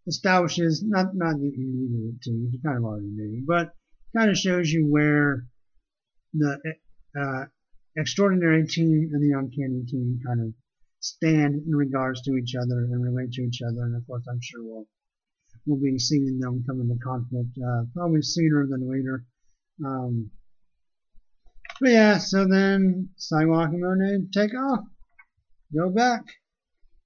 establishes 0.08 0.82
not 0.82 1.14
not 1.14 1.38
that 1.38 1.52
you 1.54 1.68
needed 1.68 2.14
it 2.16 2.22
to, 2.22 2.30
you 2.30 2.58
kind 2.64 2.78
of 2.78 2.84
already 2.84 3.06
knew, 3.06 3.44
but 3.46 3.74
kind 4.16 4.30
of 4.30 4.36
shows 4.36 4.70
you 4.70 4.86
where 4.90 5.44
the 6.32 6.58
uh, 7.18 7.44
extraordinary 7.96 8.66
team 8.66 9.10
and 9.12 9.22
the 9.22 9.36
uncanny 9.38 9.84
team 9.86 10.18
kind 10.26 10.40
of 10.40 10.54
stand 11.00 11.62
in 11.66 11.76
regards 11.76 12.22
to 12.22 12.32
each 12.32 12.54
other 12.54 12.78
and 12.78 13.04
relate 13.04 13.32
to 13.32 13.42
each 13.42 13.60
other. 13.62 13.84
And 13.84 13.96
of 13.96 14.06
course, 14.06 14.24
I'm 14.30 14.40
sure 14.40 14.64
we'll 14.64 14.86
we'll 15.66 15.80
be 15.80 15.98
seeing 15.98 16.38
them 16.38 16.64
come 16.66 16.80
into 16.80 16.96
conflict 17.04 17.50
uh, 17.58 17.82
probably 17.94 18.22
sooner 18.22 18.66
than 18.66 18.90
later. 18.90 19.24
Um, 19.84 20.30
but 21.80 21.90
yeah, 21.90 22.18
so 22.18 22.46
then 22.48 23.10
Psylocke 23.18 23.68
and 23.68 23.80
Monet 23.80 24.26
take 24.32 24.54
off, 24.54 24.80
go 25.76 25.90
back, 25.90 26.22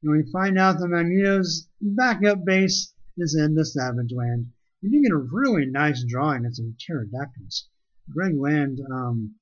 and 0.02 0.12
we 0.12 0.30
find 0.32 0.58
out 0.58 0.78
that 0.78 0.88
Magneto's 0.88 1.68
backup 1.80 2.44
base 2.44 2.91
is 3.16 3.34
in 3.34 3.54
the 3.54 3.64
Savage 3.64 4.12
Land. 4.12 4.52
You 4.80 5.02
get 5.02 5.12
a 5.12 5.16
really 5.16 5.66
nice 5.66 6.04
drawing 6.04 6.44
of 6.44 6.56
some 6.56 6.74
pterodactyls. 6.78 7.68
Greg 8.10 8.36
Land, 8.36 8.80
um, 8.90 9.34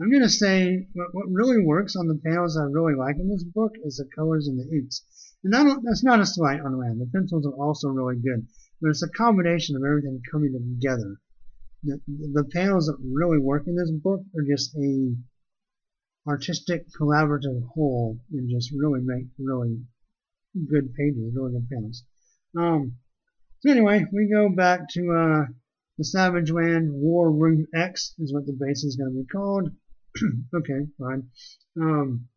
I'm 0.00 0.10
going 0.10 0.22
to 0.22 0.30
say 0.30 0.88
what, 0.94 1.08
what 1.12 1.28
really 1.28 1.62
works 1.62 1.94
on 1.94 2.08
the 2.08 2.20
panels 2.24 2.56
I 2.56 2.64
really 2.64 2.94
like 2.94 3.16
in 3.16 3.28
this 3.28 3.44
book 3.44 3.72
is 3.84 3.96
the 3.96 4.08
colors 4.16 4.48
and 4.48 4.58
the 4.58 4.74
inks. 4.74 5.04
And 5.44 5.52
that, 5.52 5.80
that's 5.84 6.02
not 6.02 6.20
a 6.20 6.26
slight 6.26 6.60
on 6.60 6.78
Land. 6.78 7.00
The 7.00 7.10
pencils 7.12 7.46
are 7.46 7.52
also 7.52 7.88
really 7.88 8.16
good. 8.16 8.46
But 8.80 8.90
it's 8.90 9.02
a 9.02 9.08
combination 9.10 9.76
of 9.76 9.84
everything 9.84 10.22
coming 10.30 10.52
together. 10.52 11.20
The, 11.82 12.00
the 12.06 12.44
panels 12.44 12.86
that 12.86 12.96
really 13.02 13.38
work 13.38 13.66
in 13.66 13.76
this 13.76 13.90
book 13.90 14.22
are 14.36 14.42
just 14.42 14.74
a 14.76 15.14
artistic 16.26 16.86
collaborative 16.98 17.66
whole 17.74 18.18
and 18.32 18.48
just 18.50 18.72
really 18.76 19.00
make 19.02 19.26
really 19.38 19.80
good 20.68 20.94
pages, 20.94 21.34
really 21.34 21.52
good 21.52 21.68
panels. 21.70 22.04
Um, 22.56 22.96
so 23.60 23.70
anyway, 23.70 24.04
we 24.12 24.30
go 24.32 24.48
back 24.48 24.88
to 24.90 25.00
uh, 25.12 25.52
the 25.98 26.04
Savage 26.04 26.50
Land 26.50 26.90
War 26.92 27.30
Room 27.30 27.66
X 27.74 28.14
is 28.18 28.32
what 28.32 28.46
the 28.46 28.56
base 28.58 28.84
is 28.84 28.96
going 28.96 29.12
to 29.12 29.20
be 29.20 29.26
called. 29.26 29.70
okay, 30.54 30.86
fine. 30.98 31.28
Um, 31.80 32.28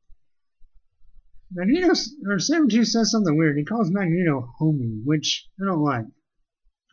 Magneto 1.51 1.89
or 2.25 2.37
Sabretooth 2.37 2.87
says 2.87 3.11
something 3.11 3.37
weird. 3.37 3.57
He 3.57 3.63
calls 3.63 3.91
Magneto 3.91 4.49
homie, 4.59 5.01
which 5.05 5.47
I 5.61 5.65
don't 5.65 5.83
like. 5.83 6.05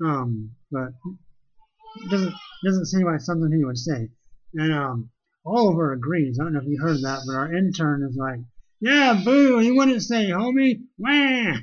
Um, 0.04 0.52
but 0.70 0.92
doesn't 2.08 2.34
doesn't 2.64 2.86
seem 2.86 3.06
like 3.06 3.20
something 3.20 3.50
he 3.50 3.64
would 3.64 3.78
say. 3.78 4.10
And 4.54 4.72
um, 4.72 5.10
Oliver 5.44 5.92
agrees. 5.92 6.38
I 6.38 6.44
don't 6.44 6.52
know 6.52 6.60
if 6.60 6.66
you 6.66 6.78
heard 6.80 7.02
that, 7.02 7.22
but 7.26 7.34
our 7.34 7.54
intern 7.54 8.06
is 8.08 8.16
like, 8.16 8.40
yeah, 8.80 9.20
boo, 9.24 9.58
he 9.58 9.72
wouldn't 9.72 10.02
say, 10.02 10.28
homie, 10.28 10.82
wah. 10.98 11.56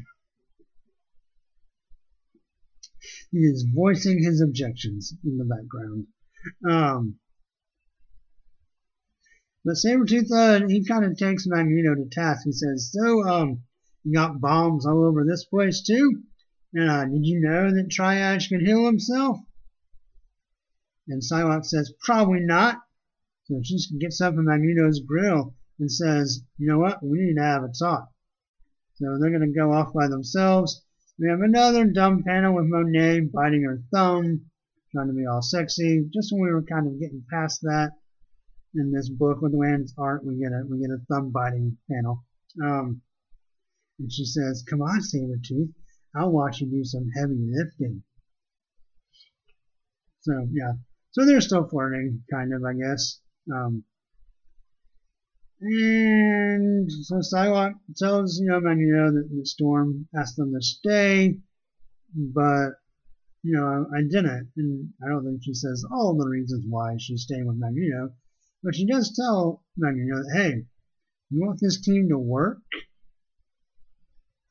He 3.31 3.39
is 3.39 3.67
voicing 3.73 4.23
his 4.23 4.41
objections 4.41 5.13
in 5.23 5.37
the 5.37 5.45
background. 5.45 6.07
Um, 6.67 7.19
but 9.65 9.75
Sabretooth, 9.75 10.31
uh, 10.31 10.67
he 10.67 10.85
kind 10.85 11.03
of 11.03 11.17
takes 11.17 11.45
Magneto 11.45 11.95
to 11.95 12.09
task. 12.09 12.43
He 12.45 12.53
says, 12.53 12.91
so, 12.93 13.27
um, 13.27 13.63
you 14.03 14.13
got 14.13 14.39
bombs 14.39 14.85
all 14.85 15.05
over 15.05 15.25
this 15.25 15.43
place 15.45 15.81
too? 15.81 16.23
Uh, 16.79 17.05
did 17.05 17.25
you 17.25 17.41
know 17.41 17.71
that 17.71 17.89
Triage 17.89 18.49
can 18.49 18.65
heal 18.65 18.85
himself? 18.85 19.37
And 21.09 21.21
Psylocke 21.21 21.65
says, 21.65 21.93
probably 21.99 22.41
not. 22.41 22.77
So 23.45 23.61
she 23.63 23.97
gets 23.97 24.21
up 24.21 24.33
in 24.33 24.45
Magneto's 24.45 25.01
grill 25.01 25.55
and 25.79 25.91
says, 25.91 26.41
you 26.57 26.67
know 26.67 26.79
what, 26.79 27.03
we 27.03 27.19
need 27.19 27.35
to 27.35 27.43
have 27.43 27.63
a 27.63 27.71
talk. 27.77 28.09
So 28.95 29.17
they're 29.19 29.37
going 29.37 29.53
to 29.53 29.59
go 29.59 29.71
off 29.71 29.93
by 29.93 30.07
themselves. 30.07 30.83
We 31.19 31.29
have 31.29 31.41
another 31.41 31.85
dumb 31.85 32.23
panel 32.23 32.53
with 32.53 32.65
Monet 32.67 33.21
biting 33.33 33.63
her 33.63 33.81
thumb, 33.91 34.45
trying 34.91 35.07
to 35.07 35.13
be 35.13 35.25
all 35.25 35.41
sexy. 35.41 36.07
Just 36.13 36.31
when 36.31 36.43
we 36.43 36.51
were 36.51 36.61
kind 36.61 36.85
of 36.85 36.99
getting 36.99 37.23
past 37.31 37.61
that 37.63 37.93
in 38.75 38.91
this 38.91 39.09
book 39.09 39.41
with 39.41 39.53
Wayne's 39.53 39.95
art, 39.97 40.23
we 40.23 40.37
get 40.37 40.51
a 40.51 40.63
we 40.69 40.79
get 40.79 40.91
a 40.91 41.01
thumb 41.09 41.31
biting 41.31 41.77
panel. 41.89 42.23
Um, 42.63 43.01
and 43.97 44.11
she 44.11 44.25
says, 44.25 44.63
"Come 44.69 44.81
on, 44.81 44.99
Sabretooth, 44.99 45.73
I'll 46.15 46.31
watch 46.31 46.61
you 46.61 46.69
do 46.69 46.83
some 46.83 47.09
heavy 47.15 47.49
lifting." 47.49 48.03
So 50.21 50.47
yeah, 50.51 50.73
so 51.11 51.25
they're 51.25 51.41
still 51.41 51.67
flirting, 51.67 52.23
kind 52.31 52.53
of, 52.53 52.63
I 52.63 52.73
guess. 52.73 53.21
Um, 53.51 53.83
and 55.61 56.91
so 56.91 57.15
Psylocke 57.15 57.79
tells, 57.95 58.39
you 58.39 58.47
know, 58.47 58.59
Magneto 58.59 59.11
that 59.11 59.29
the 59.31 59.45
Storm 59.45 60.07
asked 60.15 60.35
them 60.37 60.53
to 60.53 60.61
stay, 60.61 61.39
but, 62.13 62.69
you 63.43 63.53
know, 63.53 63.87
I, 63.91 63.99
I 63.99 64.01
didn't. 64.01 64.51
And 64.55 64.89
I 65.03 65.09
don't 65.09 65.25
think 65.25 65.41
she 65.43 65.53
says 65.53 65.83
all 65.91 66.15
the 66.15 66.29
reasons 66.29 66.65
why 66.69 66.95
she's 66.99 67.23
staying 67.23 67.47
with 67.47 67.57
Magneto, 67.57 68.13
but 68.63 68.75
she 68.75 68.85
does 68.85 69.15
tell 69.15 69.63
Magneto 69.77 70.17
that, 70.17 70.31
hey, 70.35 70.65
you 71.29 71.45
want 71.45 71.59
this 71.61 71.81
team 71.81 72.09
to 72.09 72.17
work? 72.17 72.59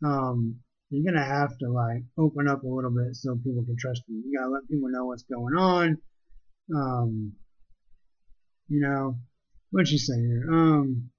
Um, 0.04 0.60
you're 0.90 1.10
gonna 1.10 1.25
have 1.25 1.56
to 1.58 1.68
like 1.68 2.04
open 2.18 2.48
up 2.48 2.62
a 2.62 2.68
little 2.68 2.90
bit 2.90 3.16
so 3.16 3.36
people 3.36 3.64
can 3.64 3.76
trust 3.78 4.02
you. 4.06 4.22
You 4.25 4.38
gotta 4.38 4.50
let 4.50 4.68
people 4.68 4.88
know 4.90 5.06
what's 5.06 5.25
going 5.25 5.54
on. 5.54 5.98
Um, 6.75 7.32
you 8.68 8.80
know, 8.80 9.16
what'd 9.70 9.88
she 9.88 9.99
say 9.99 10.18
here? 10.18 10.46
Um, 10.50 11.11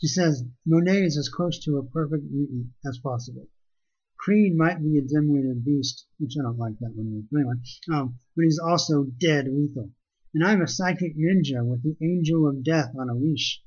she 0.00 0.06
says 0.06 0.44
Monet 0.64 1.02
is 1.02 1.18
as 1.18 1.28
close 1.28 1.62
to 1.64 1.76
a 1.76 1.84
perfect 1.84 2.24
mutant 2.30 2.68
as 2.86 2.98
possible. 2.98 3.46
Creed 4.18 4.54
might 4.54 4.82
be 4.82 4.98
a 4.98 5.02
dim-witted 5.02 5.64
beast, 5.64 6.06
which 6.18 6.34
I 6.38 6.42
don't 6.42 6.58
like 6.58 6.78
that 6.80 6.94
one 6.94 7.26
either. 7.32 7.40
Anyway, 7.40 7.54
um, 7.92 8.18
but 8.36 8.44
he's 8.44 8.58
also 8.58 9.04
dead 9.04 9.46
lethal. 9.48 9.90
And 10.34 10.44
I'm 10.44 10.62
a 10.62 10.68
psychic 10.68 11.16
ninja 11.16 11.64
with 11.64 11.82
the 11.82 11.96
angel 12.02 12.46
of 12.46 12.62
death 12.62 12.94
on 12.98 13.08
a 13.08 13.14
leash. 13.14 13.62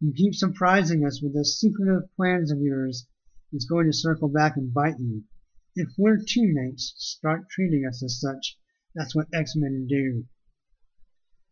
You 0.00 0.12
keep 0.12 0.34
surprising 0.34 1.04
us 1.04 1.22
with 1.22 1.34
those 1.34 1.58
secretive 1.58 2.14
plans 2.14 2.52
of 2.52 2.60
yours. 2.60 3.06
It's 3.52 3.64
going 3.64 3.86
to 3.86 3.92
circle 3.92 4.28
back 4.28 4.56
and 4.56 4.72
bite 4.72 4.98
you. 4.98 5.24
If 5.74 5.88
we're 5.96 6.18
teammates, 6.18 6.94
start 6.96 7.48
treating 7.50 7.86
us 7.86 8.02
as 8.02 8.20
such. 8.20 8.58
That's 8.94 9.14
what 9.14 9.28
X-Men 9.32 9.86
do. 9.88 10.26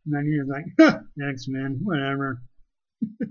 Magneto's 0.06 0.48
like, 0.48 0.64
huh, 0.78 1.00
X-Men, 1.30 1.80
whatever. 1.82 2.42
he 3.00 3.26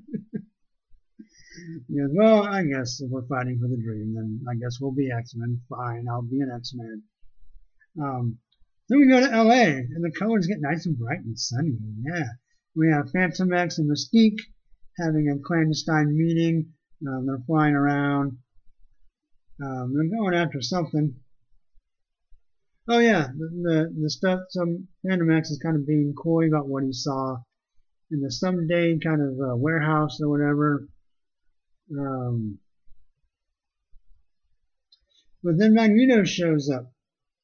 goes, 1.99 2.11
well, 2.13 2.43
I 2.43 2.63
guess 2.63 3.01
if 3.01 3.09
we're 3.09 3.27
fighting 3.27 3.59
for 3.59 3.67
the 3.67 3.81
dream, 3.81 4.13
then 4.15 4.41
I 4.49 4.55
guess 4.55 4.79
we'll 4.79 4.91
be 4.91 5.11
X-Men. 5.11 5.61
Fine, 5.69 6.05
I'll 6.09 6.23
be 6.23 6.41
an 6.41 6.51
X-Men. 6.55 7.03
Um, 8.01 8.37
then 8.89 8.99
we 8.99 9.07
go 9.07 9.19
to 9.19 9.43
LA, 9.43 9.63
and 9.63 10.03
the 10.03 10.11
colors 10.17 10.47
get 10.47 10.57
nice 10.59 10.85
and 10.85 10.97
bright 10.97 11.19
and 11.19 11.39
sunny. 11.39 11.77
Yeah. 12.03 12.25
We 12.75 12.89
have 12.89 13.11
Phantom 13.11 13.53
X 13.53 13.77
and 13.77 13.89
Mystique 13.89 14.39
having 14.97 15.29
a 15.29 15.39
clandestine 15.39 16.17
meeting. 16.17 16.73
Um, 17.07 17.25
they're 17.25 17.43
flying 17.45 17.75
around. 17.75 18.37
Um, 19.63 19.93
they're 19.93 20.19
going 20.19 20.33
after 20.33 20.61
something. 20.61 21.15
Oh 22.87 22.99
yeah, 22.99 23.27
the, 23.27 23.49
the, 23.63 24.01
the 24.01 24.09
stuff, 24.09 24.41
some 24.49 24.87
Phantom 25.07 25.31
X 25.31 25.49
is 25.49 25.59
kind 25.63 25.77
of 25.77 25.87
being 25.87 26.13
coy 26.21 26.47
about 26.47 26.67
what 26.67 26.83
he 26.83 26.91
saw 26.91 27.37
in 28.11 28.19
the 28.19 28.29
someday 28.29 28.99
kind 28.99 29.21
of 29.21 29.39
uh, 29.39 29.55
warehouse 29.55 30.19
or 30.21 30.29
whatever. 30.29 30.87
Um, 31.97 32.59
but 35.41 35.57
then 35.57 35.73
Magneto 35.73 36.25
shows 36.25 36.69
up, 36.69 36.93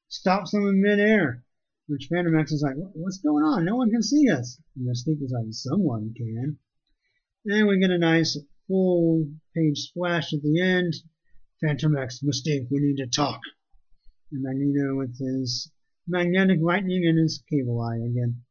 stops 0.10 0.52
them 0.52 0.68
in 0.68 0.82
midair, 0.82 1.44
which 1.88 2.08
Phantom 2.12 2.38
X 2.38 2.52
is 2.52 2.62
like, 2.62 2.76
what's 2.94 3.20
going 3.20 3.44
on? 3.44 3.64
No 3.64 3.78
one 3.78 3.90
can 3.90 4.04
see 4.04 4.30
us. 4.30 4.62
And 4.76 4.88
Mystique 4.88 5.24
is 5.24 5.32
like, 5.32 5.46
someone 5.52 6.14
can. 6.18 6.58
And 7.46 7.68
we 7.68 7.80
get 7.80 7.92
a 7.92 7.98
nice 7.98 8.38
full 8.68 9.26
page 9.56 9.78
splash 9.80 10.34
at 10.34 10.42
the 10.42 10.62
end. 10.62 10.96
Phantom 11.62 11.98
X, 11.98 12.20
Mystique, 12.24 12.68
we 12.70 12.80
need 12.80 12.98
to 12.98 13.08
talk. 13.08 13.40
And 14.32 14.44
Magneto 14.44 14.98
with 14.98 15.18
his 15.18 15.72
magnetic 16.08 16.60
lightning 16.62 17.06
and 17.08 17.18
his 17.18 17.44
cable 17.50 17.82
eye 17.82 17.98
again. 17.98 18.42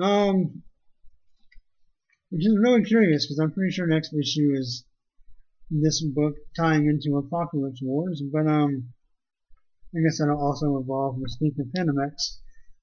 Um, 0.00 0.62
which 2.30 2.46
is 2.46 2.58
really 2.58 2.82
curious 2.84 3.26
because 3.26 3.38
I'm 3.38 3.52
pretty 3.52 3.72
sure 3.72 3.86
next 3.86 4.12
issue 4.12 4.52
is 4.54 4.84
this 5.70 6.04
book 6.04 6.34
tying 6.56 6.86
into 6.86 7.16
Apocalypse 7.16 7.80
Wars, 7.82 8.22
but 8.32 8.46
um, 8.46 8.92
I 9.94 10.00
guess 10.00 10.18
that'll 10.18 10.40
also 10.40 10.76
involve 10.76 11.16
Mystique 11.16 11.58
and 11.58 11.72
Phantom 11.74 11.96
X. 12.00 12.40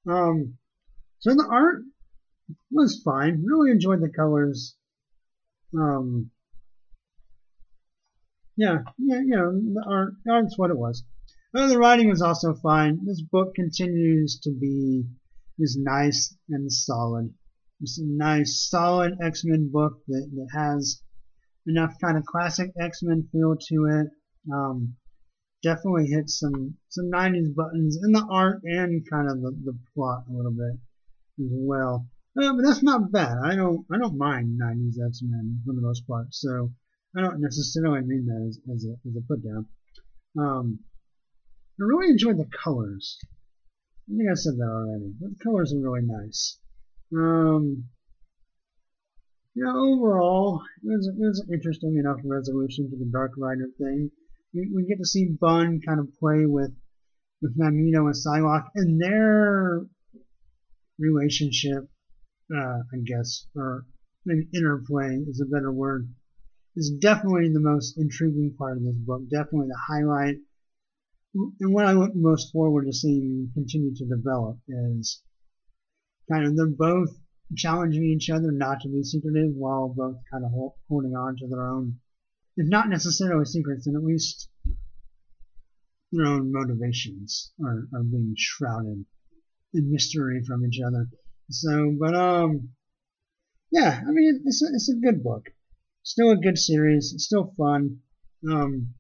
Um, 0.08 0.58
so 1.20 1.34
the 1.34 1.48
art 1.50 1.84
was 2.72 3.02
fine. 3.04 3.44
Really 3.46 3.72
enjoyed 3.72 4.02
the 4.02 4.10
colors. 4.10 4.76
Um, 5.78 6.32
yeah, 8.56 8.80
yeah, 8.98 9.20
you 9.20 9.36
know, 9.36 9.52
the 9.52 9.84
art, 9.88 10.14
the 10.26 10.32
art's 10.32 10.58
what 10.58 10.72
it 10.72 10.78
was. 10.78 11.04
Well, 11.54 11.68
the 11.68 11.78
writing 11.78 12.10
was 12.10 12.24
also 12.24 12.56
fine. 12.56 13.06
This 13.06 13.22
book 13.22 13.54
continues 13.54 14.40
to 14.40 14.50
be 14.50 15.06
is 15.60 15.78
nice 15.80 16.36
and 16.50 16.72
solid. 16.72 17.32
It's 17.80 18.00
a 18.00 18.06
nice, 18.06 18.68
solid 18.68 19.20
X-Men 19.22 19.70
book 19.72 20.02
that, 20.08 20.32
that 20.34 20.48
has 20.52 21.04
enough 21.68 21.94
kind 22.02 22.18
of 22.18 22.26
classic 22.26 22.72
X-Men 22.80 23.30
feel 23.32 23.56
to 23.70 23.86
it. 23.86 24.08
Um, 24.52 24.96
definitely 25.62 26.08
hits 26.08 26.40
some 26.40 26.76
some 26.90 27.12
90s 27.12 27.54
buttons 27.54 28.00
in 28.04 28.14
the 28.14 28.26
art 28.32 28.62
and 28.64 29.08
kind 29.08 29.30
of 29.30 29.40
the, 29.42 29.52
the 29.64 29.78
plot 29.94 30.26
a 30.28 30.34
little 30.34 30.54
bit 30.54 30.80
as 31.40 31.52
well. 31.52 32.08
Uh, 32.36 32.52
but 32.54 32.64
that's 32.64 32.82
not 32.82 33.12
bad. 33.12 33.38
I 33.44 33.56
don't 33.56 33.86
I 33.94 34.00
don't 34.00 34.18
mind 34.18 34.60
90s 34.60 34.96
X-Men 35.08 35.62
for 35.68 35.76
the 35.76 35.82
most 35.82 36.08
part. 36.08 36.34
So 36.34 36.72
I 37.16 37.22
don't 37.22 37.42
necessarily 37.42 38.02
mean 38.02 38.26
that 38.26 38.44
as, 38.48 38.60
as 38.74 38.86
a 38.86 39.08
as 39.08 39.16
a 39.16 39.22
put 39.28 39.44
down. 39.44 39.68
Um, 40.36 40.80
I 41.80 41.84
really 41.84 42.12
enjoyed 42.12 42.38
the 42.38 42.50
colors. 42.64 43.18
I 44.08 44.18
think 44.18 44.30
I 44.30 44.36
said 44.36 44.58
that 44.58 44.70
already. 44.70 45.14
But 45.20 45.32
the 45.32 45.44
colors 45.44 45.74
are 45.74 45.80
really 45.80 46.06
nice. 46.06 46.60
Um, 47.16 47.86
yeah, 49.56 49.74
overall, 49.74 50.62
it 50.84 50.88
was, 50.88 51.08
it 51.08 51.16
was 51.18 51.40
an 51.40 51.54
interesting 51.54 51.98
enough 51.98 52.20
resolution 52.24 52.90
to 52.90 52.98
the 52.98 53.10
Dark 53.12 53.32
Rider 53.38 53.70
thing. 53.78 54.12
We, 54.54 54.72
we 54.74 54.86
get 54.86 54.98
to 54.98 55.06
see 55.06 55.36
Bunn 55.40 55.82
kind 55.86 56.00
of 56.00 56.14
play 56.20 56.46
with 56.46 56.72
with 57.42 57.58
Magneto 57.58 58.06
and 58.06 58.16
Psylocke 58.16 58.70
and 58.76 59.02
their 59.02 59.82
relationship, 60.98 61.90
uh, 62.56 62.80
I 62.80 62.98
guess, 63.06 63.48
or 63.56 63.86
maybe 64.26 64.48
interplay 64.56 65.18
is 65.28 65.42
a 65.42 65.54
better 65.54 65.72
word, 65.72 66.08
is 66.78 66.92
definitely 67.02 67.50
the 67.52 67.60
most 67.60 67.98
intriguing 67.98 68.56
part 68.58 68.78
of 68.78 68.84
this 68.84 68.96
book. 68.96 69.24
Definitely 69.30 69.68
the 69.68 69.80
highlight. 69.88 70.38
And 71.36 71.74
what 71.74 71.86
I 71.86 71.94
look 71.94 72.14
most 72.14 72.52
forward 72.52 72.86
to 72.86 72.94
seeing 72.94 73.50
continue 73.54 73.96
to 73.96 74.06
develop 74.06 74.60
is 74.68 75.22
kind 76.30 76.46
of 76.46 76.56
they're 76.56 76.68
both 76.68 77.10
challenging 77.56 78.04
each 78.04 78.30
other 78.30 78.52
not 78.52 78.82
to 78.82 78.90
be 78.90 79.04
secretive 79.04 79.52
while 79.56 79.90
both 79.90 80.18
kind 80.32 80.46
of 80.46 80.52
holding 80.90 81.16
on 81.16 81.36
to 81.38 81.48
their 81.48 81.68
own, 81.68 82.00
if 82.56 82.68
not 82.68 82.90
necessarily 82.90 83.46
secrets, 83.46 83.86
then 83.86 83.96
at 83.96 84.04
least 84.04 84.50
their 86.12 86.28
own 86.28 86.52
motivations 86.52 87.52
are, 87.64 87.88
are 87.96 88.04
being 88.04 88.36
shrouded 88.38 89.06
in 89.74 89.92
mystery 89.92 90.44
from 90.46 90.66
each 90.66 90.80
other. 90.86 91.08
So, 91.50 91.96
but 92.00 92.14
um, 92.14 92.70
yeah, 93.72 94.02
I 94.08 94.12
mean 94.12 94.44
it's 94.46 94.62
a, 94.62 94.68
it's 94.74 94.90
a 94.90 94.96
good 94.96 95.24
book, 95.24 95.48
still 96.04 96.32
a 96.32 96.38
good 96.38 96.58
series, 96.60 97.12
it's 97.14 97.26
still 97.26 97.54
fun. 97.58 98.00
Um, 98.48 98.94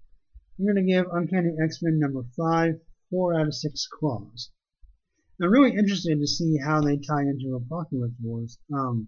I'm 0.59 0.67
gonna 0.67 0.83
give 0.83 1.05
Uncanny 1.11 1.55
X-Men 1.63 1.99
number 1.99 2.23
five 2.37 2.79
four 3.09 3.39
out 3.39 3.47
of 3.47 3.53
six 3.53 3.87
claws. 3.87 4.51
I'm 5.41 5.51
really 5.51 5.75
interested 5.75 6.19
to 6.19 6.27
see 6.27 6.57
how 6.57 6.81
they 6.81 6.97
tie 6.97 7.21
into 7.21 7.55
Apocalypse 7.55 8.15
Wars. 8.21 8.57
Um, 8.73 9.07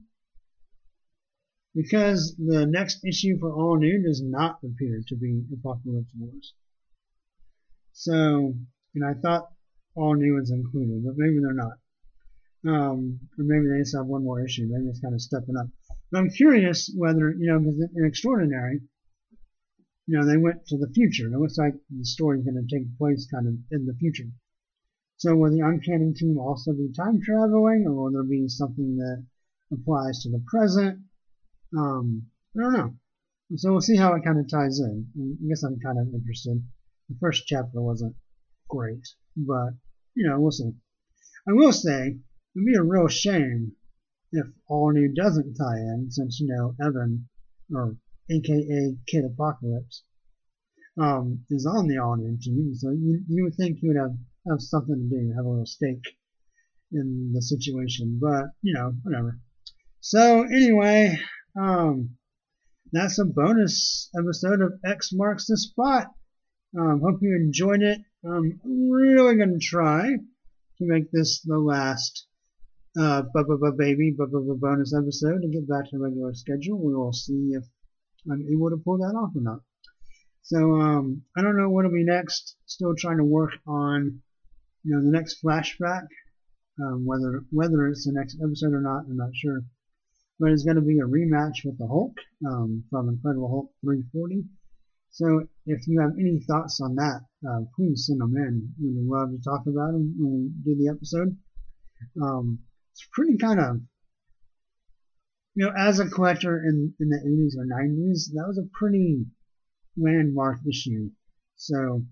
because 1.75 2.35
the 2.37 2.65
next 2.65 3.05
issue 3.05 3.37
for 3.39 3.53
All 3.53 3.77
New 3.77 4.01
does 4.01 4.21
not 4.23 4.59
appear 4.63 5.01
to 5.07 5.15
be 5.15 5.43
Apocalypse 5.53 6.11
Wars. 6.17 6.53
So, 7.93 8.55
and 8.95 9.05
I 9.05 9.13
thought 9.13 9.51
All 9.95 10.15
New 10.15 10.35
was 10.35 10.51
included, 10.51 11.03
but 11.05 11.15
maybe 11.17 11.39
they're 11.41 11.53
not. 11.53 11.77
Um, 12.67 13.19
or 13.37 13.43
maybe 13.43 13.67
they 13.67 13.79
just 13.79 13.95
have 13.95 14.07
one 14.07 14.23
more 14.23 14.43
issue. 14.43 14.67
Maybe 14.67 14.87
it's 14.87 15.01
kind 15.01 15.13
of 15.13 15.21
stepping 15.21 15.57
up. 15.57 15.67
But 16.11 16.19
I'm 16.19 16.29
curious 16.29 16.91
whether, 16.97 17.35
you 17.37 17.51
know, 17.51 17.59
because 17.59 17.89
in 17.95 18.05
Extraordinary, 18.05 18.81
you 20.07 20.17
know, 20.17 20.25
they 20.25 20.37
went 20.37 20.65
to 20.67 20.77
the 20.77 20.91
future. 20.93 21.27
It 21.27 21.39
looks 21.39 21.57
like 21.57 21.73
the 21.89 22.05
story's 22.05 22.43
going 22.43 22.61
to 22.61 22.75
take 22.75 22.97
place 22.97 23.27
kind 23.31 23.47
of 23.47 23.55
in 23.71 23.85
the 23.85 23.95
future. 23.95 24.29
So 25.17 25.35
will 25.35 25.51
the 25.51 25.65
Uncanny 25.65 26.13
team 26.13 26.37
also 26.37 26.73
be 26.73 26.91
time 26.91 27.21
traveling, 27.21 27.85
or 27.87 27.93
will 27.93 28.11
there 28.11 28.23
be 28.23 28.47
something 28.47 28.97
that 28.97 29.25
applies 29.71 30.21
to 30.21 30.29
the 30.29 30.43
present? 30.45 30.99
Um, 31.75 32.27
I 32.57 32.61
don't 32.61 32.73
know. 32.73 32.95
So 33.55 33.71
we'll 33.71 33.81
see 33.81 33.95
how 33.95 34.13
it 34.13 34.23
kind 34.23 34.39
of 34.39 34.49
ties 34.49 34.79
in. 34.79 35.07
I 35.17 35.47
guess 35.47 35.63
I'm 35.63 35.79
kind 35.79 35.99
of 35.99 36.13
interested. 36.13 36.63
The 37.09 37.17
first 37.19 37.47
chapter 37.47 37.81
wasn't 37.81 38.15
great, 38.69 39.07
but 39.37 39.73
you 40.15 40.27
know, 40.27 40.39
we'll 40.39 40.51
see. 40.51 40.71
I 41.47 41.53
will 41.53 41.71
say 41.71 42.07
it'd 42.07 42.65
be 42.65 42.75
a 42.75 42.83
real 42.83 43.07
shame 43.07 43.73
if 44.31 44.47
All 44.67 44.91
New 44.91 45.13
doesn't 45.13 45.55
tie 45.55 45.77
in, 45.77 46.11
since 46.11 46.39
you 46.39 46.47
know 46.47 46.75
Evan, 46.83 47.29
or 47.73 47.97
AKA 48.29 48.97
Kid 49.07 49.25
Apocalypse, 49.25 50.03
um, 50.99 51.45
is 51.49 51.65
on 51.65 51.87
the 51.87 51.97
All 51.97 52.15
team. 52.15 52.73
So 52.75 52.91
you 52.91 53.21
you 53.27 53.43
would 53.43 53.55
think 53.55 53.79
he 53.79 53.87
would 53.87 53.97
have 53.97 54.15
have 54.49 54.61
something 54.61 54.95
to 54.95 55.09
do, 55.09 55.33
have 55.35 55.45
a 55.45 55.49
little 55.49 55.65
stake 55.65 56.05
in 56.91 57.31
the 57.33 57.41
situation, 57.41 58.19
but 58.21 58.45
you 58.61 58.73
know, 58.73 58.93
whatever. 59.03 59.39
So 59.99 60.43
anyway, 60.43 61.19
um, 61.59 62.17
that's 62.91 63.19
a 63.19 63.25
bonus 63.25 64.09
episode 64.17 64.61
of 64.61 64.79
X 64.85 65.11
Marks 65.13 65.47
the 65.47 65.57
Spot. 65.57 66.07
Um, 66.77 67.01
hope 67.01 67.19
you 67.21 67.35
enjoyed 67.35 67.81
it. 67.81 67.99
I'm 68.23 68.59
really 68.65 69.35
going 69.35 69.59
to 69.59 69.65
try 69.65 70.09
to 70.09 70.85
make 70.85 71.11
this 71.11 71.41
the 71.41 71.57
last 71.57 72.27
uh, 72.99 73.23
baby 73.77 74.15
bonus 74.17 74.93
episode 74.93 75.41
to 75.41 75.47
get 75.49 75.67
back 75.67 75.85
to 75.85 75.97
the 75.97 76.03
regular 76.03 76.33
schedule. 76.33 76.77
We 76.77 76.95
will 76.95 77.13
see 77.13 77.51
if 77.53 77.63
I'm 78.31 78.47
able 78.51 78.69
to 78.69 78.77
pull 78.83 78.97
that 78.97 79.15
off 79.15 79.35
or 79.35 79.41
not. 79.41 79.61
So 80.43 80.57
um, 80.79 81.23
I 81.35 81.41
don't 81.41 81.57
know 81.57 81.69
what'll 81.69 81.91
be 81.91 82.05
next. 82.05 82.55
Still 82.65 82.95
trying 82.95 83.17
to 83.17 83.23
work 83.23 83.51
on 83.67 84.21
you 84.83 84.95
know 84.95 85.03
the 85.03 85.11
next 85.11 85.41
flashback. 85.43 86.07
Um, 86.79 87.05
whether 87.05 87.43
whether 87.51 87.87
it's 87.87 88.05
the 88.05 88.13
next 88.13 88.37
episode 88.43 88.73
or 88.73 88.81
not, 88.81 89.05
I'm 89.09 89.17
not 89.17 89.35
sure 89.35 89.61
but 90.39 90.51
it's 90.51 90.63
going 90.63 90.75
to 90.75 90.81
be 90.81 90.99
a 90.99 91.07
rematch 91.07 91.63
with 91.63 91.77
the 91.77 91.87
Hulk 91.87 92.17
um, 92.45 92.83
from 92.89 93.09
Incredible 93.09 93.47
Hulk 93.47 93.71
340. 93.81 94.43
So 95.11 95.47
if 95.65 95.87
you 95.87 96.01
have 96.01 96.11
any 96.19 96.41
thoughts 96.41 96.81
on 96.81 96.95
that, 96.95 97.21
uh, 97.47 97.61
please 97.75 98.05
send 98.07 98.19
them 98.19 98.35
in. 98.35 98.73
We 98.81 98.91
would 98.91 99.07
love 99.07 99.29
to 99.31 99.41
talk 99.41 99.61
about 99.65 99.93
them 99.93 100.13
when 100.19 100.51
we 100.65 100.73
do 100.73 100.77
the 100.77 100.91
episode. 100.91 101.37
Um, 102.21 102.59
it's 102.91 103.07
pretty 103.13 103.37
kind 103.37 103.59
of, 103.61 103.79
you 105.55 105.65
know, 105.65 105.73
as 105.77 105.99
a 105.99 106.09
collector 106.09 106.61
in, 106.63 106.93
in 106.99 107.09
the 107.09 107.17
80s 107.17 107.57
or 107.57 107.65
90s, 107.65 108.33
that 108.33 108.45
was 108.45 108.57
a 108.57 108.69
pretty 108.77 109.25
landmark 109.97 110.59
issue. 110.69 111.09
So 111.55 112.05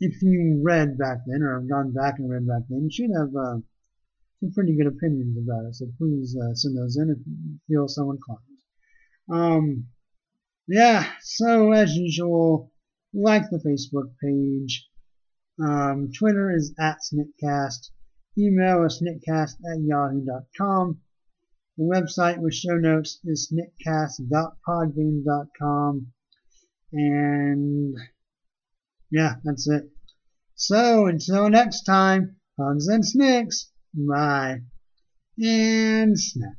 if 0.00 0.22
you 0.22 0.60
read 0.64 0.96
back 0.96 1.18
then 1.26 1.42
or 1.42 1.60
have 1.60 1.68
gone 1.68 1.92
back 1.92 2.18
and 2.18 2.30
read 2.30 2.46
back 2.46 2.62
then, 2.68 2.84
you 2.84 2.90
should 2.90 3.10
have 3.14 3.28
uh, 3.36 3.58
some 4.40 4.52
pretty 4.54 4.74
good 4.76 4.86
opinions 4.86 5.36
about 5.36 5.66
it. 5.66 5.74
So 5.74 5.86
please 5.98 6.34
uh, 6.36 6.54
send 6.54 6.78
those 6.78 6.96
in 6.96 7.10
if 7.10 7.18
you 7.26 7.58
feel 7.68 7.88
so 7.88 8.10
inclined. 8.10 8.40
Um, 9.30 9.86
yeah, 10.66 11.10
so 11.20 11.72
as 11.72 11.94
usual, 11.94 12.72
like 13.12 13.50
the 13.50 13.58
Facebook 13.58 14.14
page. 14.22 14.88
Um, 15.62 16.10
Twitter 16.16 16.54
is 16.54 16.72
at 16.78 16.98
Sniktcast. 17.02 17.90
Email 18.38 18.84
is 18.84 19.02
sniktcast 19.02 19.56
at 19.72 19.80
yahoo.com. 19.82 21.00
The 21.78 21.84
website 21.84 22.38
with 22.38 22.54
show 22.54 22.76
notes 22.76 23.20
is 23.24 23.52
sniktcast.podbean.com. 23.52 26.12
And 26.92 27.96
yeah, 29.12 29.36
that's 29.44 29.68
it. 29.68 29.88
So 30.56 31.06
until 31.06 31.48
next 31.48 31.84
time, 31.84 32.34
hugs 32.58 32.88
and 32.88 33.06
snicks. 33.06 33.70
Bye. 33.94 34.62
And 35.40 36.18
snap. 36.18 36.56